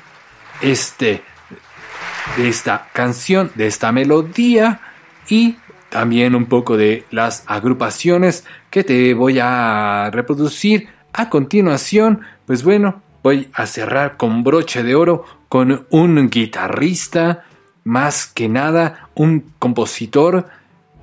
este 0.61 1.32
de 2.37 2.49
esta 2.49 2.89
canción, 2.93 3.51
de 3.55 3.67
esta 3.67 3.93
melodía 3.93 4.81
y 5.29 5.57
también 5.91 6.35
un 6.35 6.47
poco 6.47 6.77
de 6.77 7.05
las 7.11 7.45
agrupaciones 7.47 8.45
que 8.71 8.85
te 8.85 9.15
voy 9.15 9.39
a 9.41 10.11
reproducir 10.11 10.89
a 11.13 11.29
continuación. 11.29 12.23
Pues 12.47 12.65
bueno, 12.65 13.03
voy 13.23 13.51
a 13.53 13.67
cerrar 13.67 14.17
con 14.17 14.43
broche 14.43 14.83
de 14.83 14.95
oro 14.95 15.27
con 15.49 15.87
un 15.91 16.31
guitarrista, 16.31 17.45
más 17.85 18.27
que 18.27 18.49
nada 18.49 19.11
un 19.15 19.53
compositor 19.59 20.49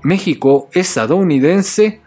México-estadounidense 0.01 2.01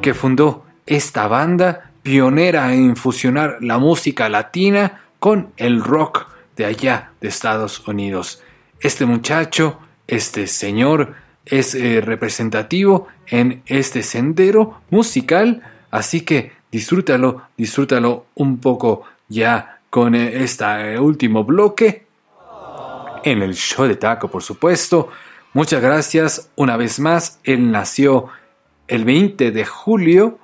que 0.00 0.14
fundó 0.14 0.64
esta 0.86 1.26
banda 1.26 1.90
pionera 2.02 2.72
en 2.72 2.94
fusionar 2.96 3.58
la 3.60 3.78
música 3.78 4.28
latina 4.28 5.00
con 5.18 5.48
el 5.56 5.82
rock 5.82 6.29
de 6.60 6.66
allá 6.66 7.12
de 7.22 7.28
Estados 7.28 7.88
Unidos. 7.88 8.42
Este 8.80 9.06
muchacho, 9.06 9.78
este 10.06 10.46
señor, 10.46 11.14
es 11.46 11.74
eh, 11.74 12.02
representativo 12.02 13.08
en 13.26 13.62
este 13.64 14.02
sendero 14.02 14.82
musical, 14.90 15.62
así 15.90 16.20
que 16.20 16.52
disfrútalo, 16.70 17.44
disfrútalo 17.56 18.26
un 18.34 18.58
poco 18.58 19.04
ya 19.28 19.80
con 19.88 20.14
este 20.14 20.98
último 20.98 21.44
bloque 21.44 22.06
en 23.24 23.40
el 23.40 23.54
show 23.54 23.86
de 23.86 23.96
taco, 23.96 24.28
por 24.28 24.42
supuesto. 24.42 25.08
Muchas 25.54 25.80
gracias 25.80 26.50
una 26.56 26.76
vez 26.76 27.00
más. 27.00 27.40
Él 27.42 27.70
nació 27.70 28.28
el 28.86 29.06
20 29.06 29.50
de 29.50 29.64
julio 29.64 30.38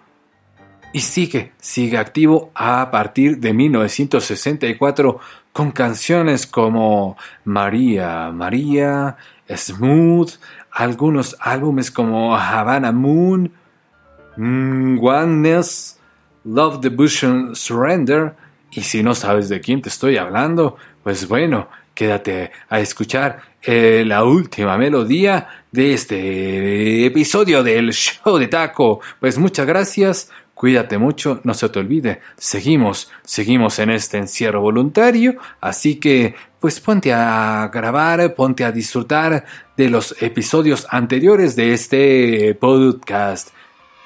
y 0.94 1.00
sigue, 1.00 1.52
sigue 1.60 1.98
activo 1.98 2.50
a 2.54 2.90
partir 2.90 3.38
de 3.38 3.52
1964 3.52 5.20
con 5.56 5.70
canciones 5.70 6.46
como 6.46 7.16
María, 7.44 8.30
María, 8.30 9.16
Smooth, 9.48 10.32
algunos 10.70 11.34
álbumes 11.40 11.90
como 11.90 12.36
Havana 12.36 12.92
Moon, 12.92 13.50
Oneness, 14.36 15.98
Love 16.44 16.80
Devotion 16.80 17.56
Surrender. 17.56 18.34
Y 18.70 18.82
si 18.82 19.02
no 19.02 19.14
sabes 19.14 19.48
de 19.48 19.62
quién 19.62 19.80
te 19.80 19.88
estoy 19.88 20.18
hablando, 20.18 20.76
pues 21.02 21.26
bueno, 21.26 21.70
quédate 21.94 22.52
a 22.68 22.78
escuchar 22.80 23.40
eh, 23.62 24.04
la 24.06 24.24
última 24.24 24.76
melodía 24.76 25.48
de 25.72 25.94
este 25.94 27.06
episodio 27.06 27.62
del 27.62 27.94
show 27.94 28.36
de 28.36 28.48
taco. 28.48 29.00
Pues 29.20 29.38
muchas 29.38 29.66
gracias, 29.66 30.30
cuídate 30.56 30.96
mucho, 30.96 31.40
no 31.44 31.52
se 31.52 31.68
te 31.68 31.78
olvide, 31.78 32.22
seguimos, 32.38 33.12
seguimos 33.22 33.78
en 33.78 33.90
este 33.90 34.16
encierro 34.16 34.62
voluntario, 34.62 35.36
así 35.60 35.96
que 35.96 36.34
pues 36.58 36.80
ponte 36.80 37.12
a 37.12 37.70
grabar, 37.70 38.34
ponte 38.34 38.64
a 38.64 38.72
disfrutar 38.72 39.44
de 39.76 39.90
los 39.90 40.16
episodios 40.22 40.86
anteriores 40.88 41.56
de 41.56 41.74
este 41.74 42.54
podcast. 42.54 43.50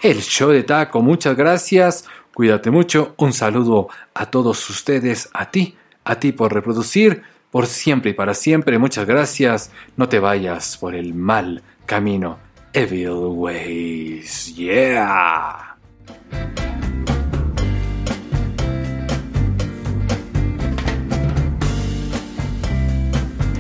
El 0.02 0.22
show 0.22 0.50
de 0.50 0.64
taco, 0.64 1.00
muchas 1.02 1.36
gracias, 1.36 2.06
cuídate 2.34 2.72
mucho, 2.72 3.14
un 3.18 3.32
saludo 3.32 3.88
a 4.12 4.26
todos 4.26 4.68
ustedes, 4.70 5.28
a 5.32 5.52
ti, 5.52 5.76
a 6.02 6.16
ti 6.16 6.32
por 6.32 6.52
reproducir, 6.52 7.22
por 7.52 7.68
siempre 7.68 8.10
y 8.10 8.14
para 8.14 8.34
siempre, 8.34 8.76
muchas 8.76 9.06
gracias, 9.06 9.70
no 9.96 10.08
te 10.08 10.18
vayas 10.18 10.76
por 10.78 10.96
el 10.96 11.14
mal 11.14 11.62
camino. 11.86 12.40
Evil 12.72 13.36
Ways, 13.36 14.56
yeah. 14.56 15.69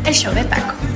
El 0.04 0.14
show 0.14 0.34
de 0.34 0.42
Paco. 0.44 0.89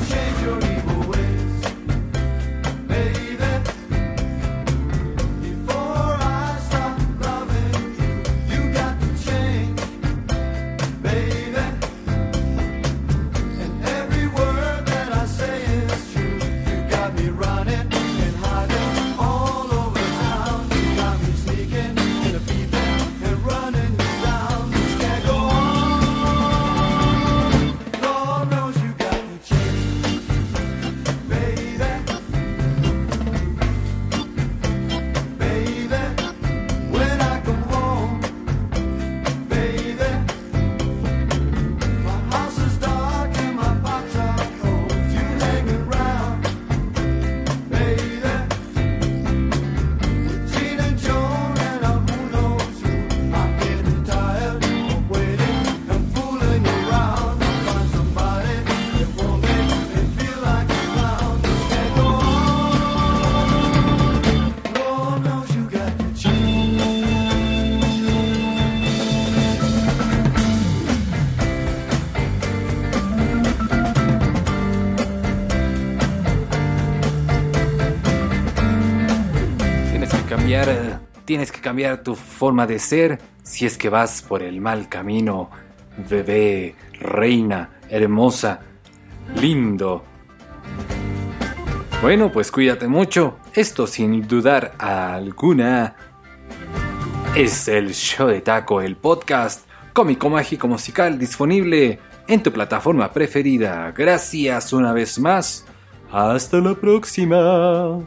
Tienes 81.35 81.51
que 81.51 81.61
cambiar 81.61 82.05
tu 82.05 82.15
forma 82.15 82.65
de 82.65 82.79
ser 82.79 83.19
si 83.43 83.67
es 83.67 83.77
que 83.77 83.89
vas 83.89 84.23
por 84.23 84.41
el 84.41 84.61
mal 84.61 84.89
camino, 84.89 85.51
bebé, 86.09 86.77
reina, 86.93 87.71
hermosa, 87.89 88.61
lindo. 89.35 90.05
Bueno, 92.01 92.31
pues 92.31 92.53
cuídate 92.53 92.87
mucho. 92.87 93.39
Esto 93.53 93.89
sin 93.89 94.29
dudar 94.29 94.75
alguna 94.79 95.97
es 97.35 97.67
el 97.67 97.93
show 97.95 98.29
de 98.29 98.41
taco, 98.41 98.81
el 98.81 98.95
podcast 98.95 99.67
cómico 99.93 100.31
mágico 100.31 100.69
musical 100.69 101.19
disponible 101.19 101.99
en 102.29 102.45
tu 102.45 102.53
plataforma 102.53 103.11
preferida. 103.11 103.91
Gracias 103.91 104.73
una 104.73 104.93
vez 104.93 105.19
más. 105.19 105.67
Hasta 106.13 106.59
la 106.59 106.77
próxima. 106.77 108.07